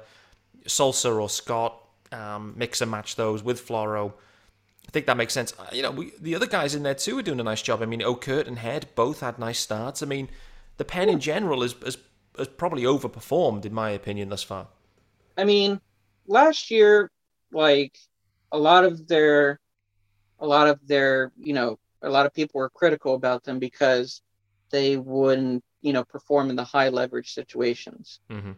Sulser 0.67 1.21
or 1.21 1.29
Scott, 1.29 1.83
um, 2.13 2.55
mix 2.57 2.81
and 2.81 2.91
match 2.91 3.17
those 3.17 3.43
with 3.43 3.67
Floro. 3.67 4.13
I 4.87 4.91
think 4.91 5.07
that 5.07 5.17
makes 5.17 5.33
sense. 5.33 5.55
You 5.73 5.83
know, 5.83 5.91
we, 5.91 6.13
the 6.21 6.35
other 6.35 6.47
guys 6.47 6.75
in 6.75 6.83
there 6.83 6.95
too 6.95 7.19
are 7.19 7.23
doing 7.23 7.41
a 7.41 7.45
nice 7.45 7.63
job. 7.63 7.83
I 7.83 7.87
mean, 7.87 8.01
Okert 8.01 8.47
and 8.47 8.59
Head 8.59 8.89
both 8.95 9.21
had 9.21 9.39
nice 9.39 9.59
starts. 9.59 10.03
I 10.03 10.07
mean, 10.07 10.29
the 10.77 10.85
pen 10.85 11.09
in 11.09 11.21
general 11.21 11.63
is, 11.63 11.75
is 11.85 11.97
has 12.37 12.49
probably 12.49 12.83
overperformed 12.83 13.65
in 13.65 13.73
my 13.73 13.91
opinion 13.91 14.29
thus 14.29 14.43
far. 14.43 14.69
I 15.37 15.45
mean, 15.45 15.81
last 16.27 16.71
year, 16.71 17.11
like 17.53 17.97
a 18.51 18.59
lot 18.59 18.85
of 18.85 19.07
their, 19.07 19.61
a 20.41 20.47
lot 20.47 20.67
of 20.67 20.87
their, 20.87 21.33
you 21.39 21.53
know, 21.53 21.79
a 22.03 22.11
lot 22.11 22.27
of 22.27 22.35
people 22.35 22.59
were 22.59 22.71
critical 22.71 23.15
about 23.15 23.45
them 23.45 23.59
because 23.59 24.23
they 24.73 24.97
wouldn't, 24.97 25.63
you 25.81 25.93
know, 25.93 26.05
perform 26.05 26.51
in 26.51 26.57
the 26.57 26.65
high 26.65 26.89
leverage 26.89 27.33
situations. 27.33 28.21
Mm-hmm. 28.31 28.53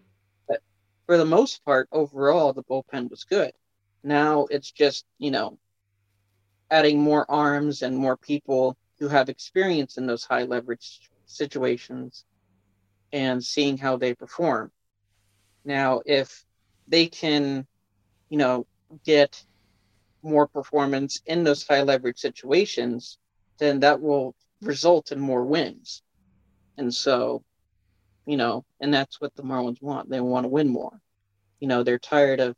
But 0.48 0.60
for 1.06 1.18
the 1.18 1.24
most 1.26 1.64
part, 1.64 1.88
overall, 1.92 2.52
the 2.52 2.62
bullpen 2.62 3.10
was 3.10 3.24
good. 3.24 3.52
Now 4.02 4.46
it's 4.50 4.70
just, 4.70 5.04
you 5.18 5.30
know, 5.30 5.58
adding 6.70 7.00
more 7.00 7.30
arms 7.30 7.82
and 7.82 7.96
more 7.96 8.16
people 8.16 8.76
who 8.98 9.08
have 9.08 9.28
experience 9.28 9.98
in 9.98 10.06
those 10.06 10.24
high 10.24 10.44
leverage 10.44 11.10
situations 11.26 12.24
and 13.12 13.44
seeing 13.44 13.76
how 13.76 13.96
they 13.96 14.14
perform. 14.14 14.70
Now, 15.64 16.00
if 16.04 16.44
they 16.88 17.06
can, 17.06 17.66
you 18.28 18.38
know, 18.38 18.66
get 19.04 19.44
more 20.22 20.46
performance 20.46 21.20
in 21.26 21.44
those 21.44 21.66
high 21.66 21.82
leverage 21.82 22.18
situations, 22.18 23.18
then 23.58 23.80
that 23.80 24.00
will 24.00 24.34
result 24.62 25.12
in 25.12 25.20
more 25.20 25.44
wins. 25.44 26.02
And 26.76 26.92
so, 26.92 27.42
you 28.26 28.36
know, 28.36 28.64
and 28.80 28.92
that's 28.92 29.20
what 29.20 29.34
the 29.34 29.42
Marlins 29.42 29.82
want. 29.82 30.08
They 30.10 30.20
want 30.20 30.44
to 30.44 30.48
win 30.48 30.68
more. 30.68 31.00
You 31.60 31.68
know, 31.68 31.82
they're 31.82 31.98
tired 31.98 32.40
of 32.40 32.56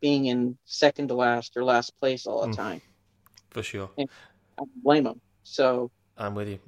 being 0.00 0.26
in 0.26 0.56
second 0.64 1.08
to 1.08 1.14
last 1.14 1.56
or 1.56 1.64
last 1.64 1.96
place 1.98 2.26
all 2.26 2.42
the 2.42 2.52
mm, 2.52 2.56
time. 2.56 2.82
For 3.50 3.62
sure. 3.62 3.90
And 3.98 4.08
I 4.58 4.64
blame 4.82 5.04
them. 5.04 5.20
So 5.42 5.90
I'm 6.16 6.34
with 6.34 6.48
you. 6.48 6.58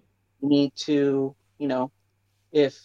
You 0.42 0.48
need 0.48 0.72
to, 0.76 1.34
you 1.58 1.68
know, 1.68 1.90
if 2.52 2.78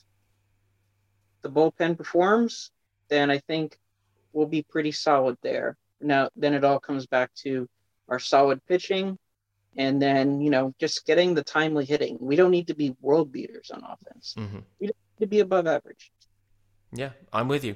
the 1.42 1.50
bullpen 1.50 1.98
performs, 1.98 2.72
then 3.10 3.30
I 3.30 3.40
think 3.40 3.78
we'll 4.34 4.48
be 4.48 4.64
pretty 4.64 4.92
solid 4.92 5.38
there. 5.42 5.78
Now, 6.00 6.30
then 6.36 6.54
it 6.54 6.64
all 6.64 6.80
comes 6.80 7.08
back 7.08 7.34
to 7.44 7.68
our 8.08 8.20
solid 8.20 8.66
pitching 8.66 9.18
and 9.78 10.02
then, 10.02 10.42
you 10.42 10.50
know, 10.50 10.74
just 10.80 11.06
getting 11.06 11.36
the 11.36 11.44
timely 11.44 11.86
hitting. 11.86 12.18
We 12.20 12.36
don't 12.36 12.52
need 12.52 12.68
to 12.68 12.74
be 12.74 12.96
world 13.00 13.32
beaters 13.32 13.72
on 13.72 13.84
offense. 13.84 14.36
Mm-hmm. 14.38 14.60
We 14.80 14.88
need 14.88 14.96
to 15.20 15.28
be 15.28 15.40
above 15.40 15.68
average. 15.68 16.12
Yeah, 16.92 17.12
I'm 17.32 17.48
with 17.48 17.64
you. 17.64 17.76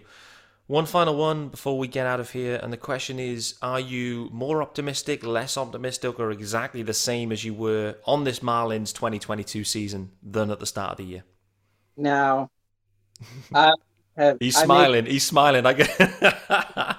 One 0.67 0.85
final 0.85 1.15
one 1.15 1.49
before 1.49 1.77
we 1.77 1.87
get 1.87 2.07
out 2.07 2.19
of 2.19 2.31
here, 2.31 2.59
and 2.63 2.71
the 2.71 2.77
question 2.77 3.19
is: 3.19 3.55
Are 3.61 3.79
you 3.79 4.29
more 4.31 4.63
optimistic, 4.63 5.25
less 5.25 5.57
optimistic, 5.57 6.17
or 6.17 6.31
exactly 6.31 6.81
the 6.81 6.93
same 6.93 7.31
as 7.31 7.43
you 7.43 7.53
were 7.53 7.97
on 8.05 8.23
this 8.23 8.39
Marlins 8.39 8.93
2022 8.93 9.65
season 9.65 10.11
than 10.23 10.49
at 10.49 10.59
the 10.59 10.65
start 10.65 10.91
of 10.91 10.97
the 10.97 11.03
year? 11.03 11.23
Now, 11.97 12.49
I 13.53 13.73
have, 14.15 14.37
he's 14.39 14.57
smiling. 14.57 15.03
Made, 15.03 15.11
he's 15.11 15.25
smiling. 15.25 15.65
I 15.65 15.73
get. 15.73 15.93
I 15.99 16.95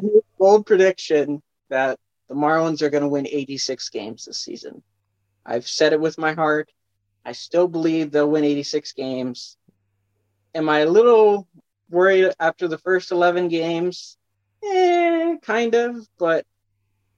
made 0.00 0.04
a 0.04 0.22
bold 0.38 0.64
prediction 0.66 1.42
that 1.70 1.98
the 2.28 2.34
Marlins 2.34 2.82
are 2.82 2.90
going 2.90 3.02
to 3.02 3.08
win 3.08 3.26
86 3.26 3.88
games 3.90 4.24
this 4.24 4.40
season. 4.40 4.82
I've 5.44 5.68
said 5.68 5.92
it 5.92 6.00
with 6.00 6.18
my 6.18 6.32
heart. 6.34 6.70
I 7.24 7.32
still 7.32 7.68
believe 7.68 8.10
they'll 8.10 8.30
win 8.30 8.44
86 8.44 8.92
games. 8.92 9.56
Am 10.54 10.68
I 10.68 10.80
a 10.80 10.90
little 10.90 11.46
worried 11.90 12.32
after 12.40 12.68
the 12.68 12.78
first 12.78 13.12
11 13.12 13.48
games? 13.48 14.16
Eh, 14.64 15.36
kind 15.42 15.74
of. 15.74 16.06
But 16.18 16.46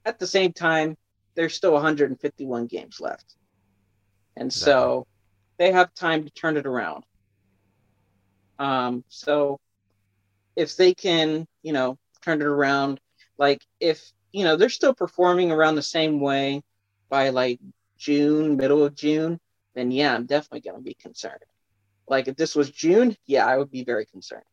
at 0.04 0.18
the 0.18 0.26
same 0.26 0.52
time, 0.52 0.96
there's 1.34 1.54
still 1.54 1.72
151 1.72 2.66
games 2.66 3.00
left. 3.00 3.36
And 4.36 4.46
exactly. 4.46 4.72
so 4.72 5.06
they 5.58 5.72
have 5.72 5.94
time 5.94 6.24
to 6.24 6.30
turn 6.30 6.56
it 6.56 6.66
around. 6.66 7.04
Um, 8.58 9.04
so 9.08 9.60
if 10.56 10.76
they 10.76 10.94
can, 10.94 11.46
you 11.62 11.72
know, 11.72 11.98
turn 12.24 12.40
it 12.40 12.46
around, 12.46 13.00
like 13.38 13.62
if 13.78 14.12
you 14.32 14.44
know 14.44 14.56
they're 14.56 14.68
still 14.68 14.94
performing 14.94 15.50
around 15.50 15.74
the 15.74 15.82
same 15.82 16.20
way 16.20 16.62
by 17.08 17.30
like 17.30 17.60
June, 17.96 18.56
middle 18.56 18.84
of 18.84 18.94
June, 18.94 19.40
then 19.74 19.90
yeah, 19.90 20.14
I'm 20.14 20.26
definitely 20.26 20.60
going 20.60 20.76
to 20.76 20.82
be 20.82 20.94
concerned. 20.94 21.42
Like 22.08 22.28
if 22.28 22.36
this 22.36 22.54
was 22.54 22.70
June, 22.70 23.16
yeah, 23.26 23.46
I 23.46 23.56
would 23.56 23.70
be 23.70 23.84
very 23.84 24.06
concerned. 24.06 24.44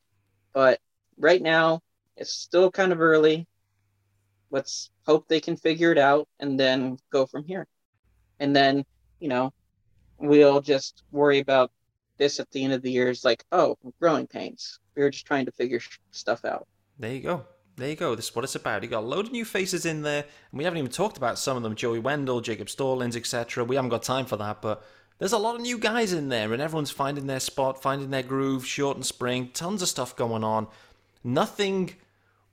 But 0.54 0.80
right 1.18 1.42
now, 1.42 1.82
it's 2.18 2.32
still 2.32 2.72
kind 2.72 2.92
of 2.92 3.02
early. 3.02 3.48
Let's 4.52 4.90
hope 5.06 5.28
they 5.28 5.40
can 5.40 5.58
figure 5.58 5.92
it 5.92 5.98
out 5.98 6.28
and 6.40 6.60
then 6.60 6.98
go 7.12 7.26
from 7.26 7.46
here. 7.46 7.68
And 8.40 8.56
then, 8.56 8.86
you 9.20 9.28
know, 9.28 9.54
we'll 10.18 10.62
just 10.62 11.04
worry 11.12 11.40
about 11.40 11.72
this 12.18 12.40
at 12.40 12.50
the 12.52 12.64
end 12.64 12.74
of 12.74 12.82
the 12.82 12.92
year 12.92 13.10
is 13.10 13.26
like, 13.26 13.44
oh, 13.52 13.78
growing 14.00 14.28
pains. 14.28 14.80
We 14.96 15.04
were 15.04 15.10
just 15.10 15.26
trying 15.26 15.46
to 15.46 15.52
figure 15.52 15.82
stuff 16.12 16.46
out. 16.46 16.68
There 16.98 17.12
you 17.12 17.22
go. 17.22 17.46
There 17.78 17.90
you 17.90 17.96
go. 17.96 18.16
This 18.16 18.30
is 18.30 18.36
what 18.36 18.46
it's 18.46 18.56
about. 18.56 18.84
You 18.84 18.90
got 18.90 19.04
a 19.04 19.06
load 19.06 19.26
of 19.26 19.32
new 19.34 19.44
faces 19.44 19.86
in 19.86 20.02
there, 20.02 20.24
and 20.52 20.58
we 20.58 20.64
haven't 20.64 20.80
even 20.80 20.92
talked 20.92 21.18
about 21.18 21.38
some 21.38 21.58
of 21.58 21.64
them: 21.64 21.76
Joey 21.76 22.00
Wendle, 22.00 22.40
Jacob 22.40 22.70
Stallings, 22.70 23.18
etc. 23.18 23.66
We 23.66 23.76
haven't 23.76 23.90
got 23.90 24.04
time 24.04 24.26
for 24.26 24.38
that, 24.38 24.62
but 24.62 24.86
there's 25.20 25.34
a 25.34 25.38
lot 25.38 25.56
of 25.56 25.62
new 25.62 25.78
guys 25.78 26.14
in 26.14 26.30
there, 26.30 26.54
and 26.54 26.62
everyone's 26.62 26.92
finding 26.92 27.28
their 27.28 27.42
spot, 27.42 27.82
finding 27.82 28.12
their 28.12 28.24
groove. 28.24 28.66
Short 28.66 28.96
and 28.96 29.06
spring, 29.06 29.50
tons 29.54 29.82
of 29.82 29.90
stuff 29.90 30.16
going 30.16 30.44
on. 30.44 30.68
Nothing 31.24 31.96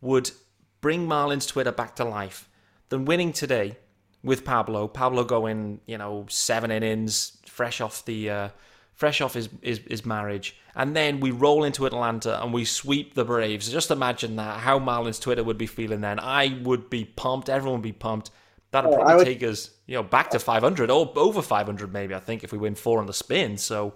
would 0.00 0.32
bring 0.80 1.06
Marlins 1.06 1.46
Twitter 1.46 1.72
back 1.72 1.94
to 1.96 2.04
life 2.04 2.48
than 2.88 3.04
winning 3.04 3.32
today 3.32 3.76
with 4.24 4.44
Pablo. 4.44 4.88
Pablo 4.88 5.22
going, 5.22 5.80
you 5.86 5.98
know, 5.98 6.26
seven 6.28 6.72
innings, 6.72 7.38
fresh 7.46 7.80
off 7.80 8.04
the. 8.04 8.28
Uh, 8.28 8.48
fresh 8.94 9.20
off 9.20 9.34
his, 9.34 9.48
his, 9.62 9.80
his 9.88 10.06
marriage, 10.06 10.56
and 10.74 10.94
then 10.96 11.20
we 11.20 11.30
roll 11.30 11.64
into 11.64 11.86
Atlanta 11.86 12.42
and 12.42 12.52
we 12.52 12.64
sweep 12.64 13.14
the 13.14 13.24
Braves. 13.24 13.70
Just 13.70 13.90
imagine 13.90 14.36
that, 14.36 14.60
how 14.60 14.78
Marlins 14.78 15.20
Twitter 15.20 15.44
would 15.44 15.58
be 15.58 15.66
feeling 15.66 16.00
then. 16.00 16.18
I 16.18 16.58
would 16.62 16.88
be 16.88 17.04
pumped. 17.04 17.48
Everyone 17.48 17.80
would 17.80 17.82
be 17.82 17.92
pumped. 17.92 18.30
That'd 18.70 18.90
oh, 18.90 18.94
probably 18.94 19.14
would... 19.16 19.24
take 19.24 19.42
us, 19.42 19.70
you 19.86 19.94
know, 19.94 20.02
back 20.02 20.30
to 20.30 20.38
500 20.38 20.90
or 20.90 21.12
over 21.16 21.42
500 21.42 21.92
maybe. 21.92 22.14
I 22.14 22.20
think 22.20 22.42
if 22.42 22.52
we 22.52 22.58
win 22.58 22.74
four 22.74 23.00
on 23.00 23.06
the 23.06 23.12
spin. 23.12 23.58
So, 23.58 23.94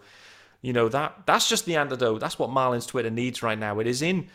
you 0.62 0.72
know 0.72 0.88
that 0.88 1.26
that's 1.26 1.48
just 1.48 1.64
the 1.64 1.76
antidote. 1.76 2.20
That's 2.20 2.38
what 2.38 2.50
Marlins 2.50 2.88
Twitter 2.88 3.10
needs 3.10 3.42
right 3.42 3.58
now. 3.58 3.78
It 3.78 3.86
is 3.86 4.02
in. 4.02 4.28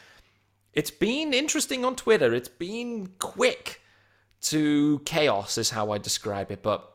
It's 0.73 0.91
been 0.91 1.33
interesting 1.33 1.83
on 1.83 1.95
Twitter. 1.95 2.33
It's 2.33 2.47
been 2.47 3.09
quick 3.19 3.81
to 4.43 4.99
chaos, 4.99 5.57
is 5.57 5.71
how 5.71 5.91
I 5.91 5.97
describe 5.97 6.51
it. 6.51 6.63
But 6.63 6.89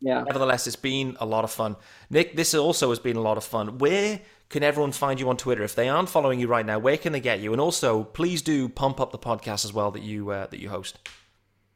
yeah. 0.00 0.22
Nevertheless, 0.22 0.66
it's 0.66 0.76
been 0.76 1.16
a 1.20 1.26
lot 1.26 1.44
of 1.44 1.50
fun. 1.50 1.76
Nick, 2.10 2.36
this 2.36 2.54
also 2.54 2.90
has 2.90 2.98
been 2.98 3.16
a 3.16 3.20
lot 3.20 3.36
of 3.36 3.44
fun. 3.44 3.78
Where 3.78 4.20
can 4.48 4.62
everyone 4.62 4.92
find 4.92 5.18
you 5.18 5.28
on 5.28 5.36
Twitter? 5.36 5.62
If 5.62 5.74
they 5.74 5.88
aren't 5.88 6.08
following 6.08 6.40
you 6.40 6.46
right 6.46 6.64
now, 6.64 6.78
where 6.78 6.96
can 6.96 7.12
they 7.12 7.20
get 7.20 7.40
you? 7.40 7.52
And 7.52 7.60
also, 7.60 8.04
please 8.04 8.42
do 8.42 8.68
pump 8.68 9.00
up 9.00 9.12
the 9.12 9.18
podcast 9.18 9.64
as 9.64 9.72
well 9.72 9.90
that 9.90 10.02
you 10.02 10.30
uh, 10.30 10.46
that 10.46 10.60
you 10.60 10.68
host. 10.68 10.98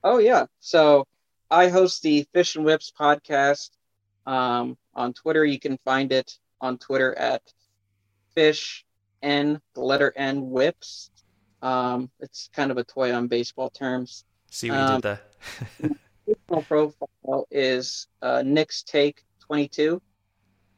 Oh 0.05 0.19
yeah, 0.19 0.47
so 0.61 1.07
I 1.51 1.69
host 1.69 2.03
the 2.03 2.27
Fish 2.33 2.57
and 2.57 2.65
Whips 2.65 2.93
podcast 2.99 3.71
um, 4.27 4.77
on 4.95 5.13
Twitter. 5.13 5.45
You 5.45 5.59
can 5.59 5.79
find 5.85 6.13
it 6.13 6.39
on 6.61 6.79
Twitter 6.79 7.17
at 7.19 7.43
Fish 8.35 8.85
N 9.23 9.61
the 9.75 9.81
letter 9.81 10.13
N 10.17 10.51
Whips. 10.51 11.11
Um, 11.61 12.11
it's 12.21 12.51
kind 12.53 12.71
of 12.71 12.77
a 12.77 12.85
toy 12.85 13.13
on 13.15 13.29
baseball 13.29 13.71
terms. 13.71 14.25
See 14.51 14.71
what 14.71 14.81
you 14.81 14.87
did 14.87 14.95
um, 14.95 15.01
there. 15.01 15.91
my 16.49 16.61
profile 16.63 17.47
is 17.51 18.07
uh, 18.21 18.43
Nick's 18.45 18.83
Take 18.83 19.25
22. 19.41 20.01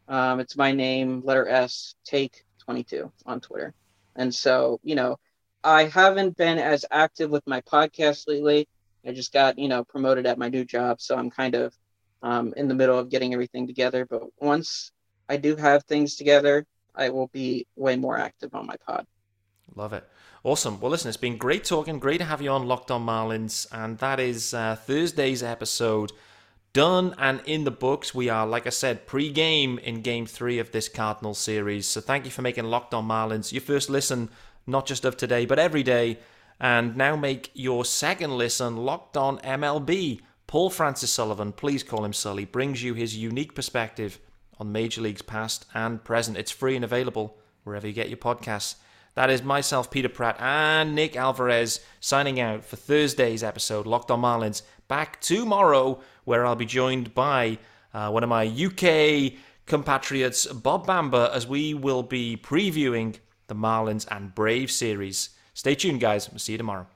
Um, 0.09 0.41
it's 0.41 0.57
my 0.57 0.73
name, 0.73 1.23
letter 1.25 1.49
S, 1.49 1.95
Take 2.05 2.45
22 2.65 3.11
on 3.27 3.41
Twitter. 3.41 3.75
And 4.17 4.35
so, 4.35 4.81
you 4.83 4.95
know, 4.95 5.19
I 5.63 5.85
haven't 5.85 6.37
been 6.37 6.59
as 6.59 6.85
active 6.91 7.31
with 7.31 7.47
my 7.47 7.61
podcast 7.63 8.29
lately. 8.29 8.69
I 9.07 9.13
just 9.13 9.33
got, 9.33 9.59
you 9.59 9.69
know, 9.69 9.85
promoted 9.85 10.27
at 10.27 10.39
my 10.39 10.49
new 10.49 10.65
job. 10.65 11.01
So 11.01 11.17
I'm 11.17 11.31
kind 11.31 11.55
of 11.55 11.75
um, 12.23 12.55
in 12.57 12.69
the 12.69 12.75
middle 12.75 12.99
of 12.99 13.11
getting 13.11 13.33
everything 13.33 13.67
together. 13.67 14.07
But 14.07 14.23
once 14.41 14.93
I 15.29 15.37
do 15.37 15.57
have 15.57 15.85
things 15.85 16.17
together, 16.17 16.67
I 16.95 17.11
will 17.11 17.29
be 17.29 17.67
way 17.77 17.97
more 17.97 18.19
active 18.19 18.55
on 18.55 18.67
my 18.67 18.77
pod. 18.87 19.07
Love 19.75 19.93
it. 19.93 20.09
Awesome. 20.43 20.79
Well, 20.81 20.91
listen, 20.91 21.09
it's 21.09 21.17
been 21.17 21.39
great 21.39 21.65
talking. 21.65 21.99
Great 21.99 22.19
to 22.19 22.25
have 22.25 22.43
you 22.43 22.51
on 22.51 22.67
Locked 22.67 22.91
On 22.91 23.05
Marlins. 23.05 23.67
And 23.73 23.99
that 23.99 24.21
is 24.21 24.53
uh, 24.53 24.77
Thursday's 24.77 25.43
episode 25.43 26.12
done 26.75 27.15
and 27.19 27.41
in 27.47 27.65
the 27.65 27.71
books. 27.71 28.15
We 28.15 28.29
are, 28.29 28.47
like 28.47 28.67
I 28.67 28.71
said, 28.71 29.07
pre 29.07 29.33
game 29.33 29.79
in 29.79 30.03
game 30.03 30.27
three 30.27 30.59
of 30.59 30.73
this 30.73 30.89
Cardinal 30.89 31.33
series. 31.33 31.87
So 31.87 32.01
thank 32.01 32.27
you 32.27 32.31
for 32.31 32.43
making 32.43 32.65
Locked 32.65 32.93
On 32.93 33.09
Marlins 33.09 33.53
your 33.53 33.62
first 33.62 33.89
listen, 33.89 34.29
not 34.67 34.85
just 34.85 35.05
of 35.07 35.17
today, 35.17 35.47
but 35.47 35.59
every 35.59 35.83
day. 35.83 36.19
And 36.61 36.97
now 36.97 37.17
make 37.17 37.51
your 37.55 37.85
second 37.85 38.37
listen 38.37 38.77
Locked 38.77 39.17
On 39.17 39.39
MLB. 39.39 40.21
Paul 40.47 40.69
Francis 40.71 41.11
Sullivan, 41.11 41.53
please 41.53 41.83
call 41.83 42.05
him 42.05 42.12
Sully, 42.12 42.45
brings 42.45 42.83
you 42.83 42.95
his 42.95 43.17
unique 43.17 43.55
perspective 43.55 44.21
on 44.61 44.71
Major 44.71 45.01
League's 45.01 45.23
past 45.23 45.65
and 45.75 46.05
present. 46.05 46.37
It's 46.37 46.51
free 46.51 46.77
and 46.77 46.85
available 46.85 47.39
wherever 47.65 47.87
you 47.87 47.93
get 47.93 48.09
your 48.09 48.19
podcasts. 48.19 48.77
That 49.15 49.31
is 49.31 49.43
myself, 49.43 49.91
Peter 49.91 50.09
Pratt, 50.09 50.37
and 50.41 50.95
Nick 50.95 51.15
Alvarez 51.17 51.81
signing 52.01 52.41
out 52.41 52.65
for 52.65 52.77
Thursday's 52.77 53.45
episode, 53.45 53.87
Locked 53.87 54.11
on 54.11 54.21
Marlins. 54.21 54.62
Back 54.89 55.21
tomorrow, 55.21 56.01
where 56.25 56.45
I'll 56.45 56.57
be 56.57 56.67
joined 56.67 57.15
by 57.15 57.59
uh, 57.93 58.11
one 58.11 58.25
of 58.25 58.29
my 58.29 58.45
UK 58.45 59.39
compatriots, 59.67 60.47
Bob 60.47 60.87
Bamber, 60.87 61.31
as 61.33 61.47
we 61.47 61.75
will 61.75 62.03
be 62.03 62.37
previewing 62.37 63.17
the 63.47 63.55
Marlins 63.55 64.07
and 64.11 64.35
Brave 64.35 64.71
series. 64.71 65.31
Stay 65.55 65.77
tuned, 65.77 66.01
guys. 66.01 66.29
We'll 66.29 66.41
see 66.41 66.53
you 66.53 66.59
tomorrow. 66.59 66.87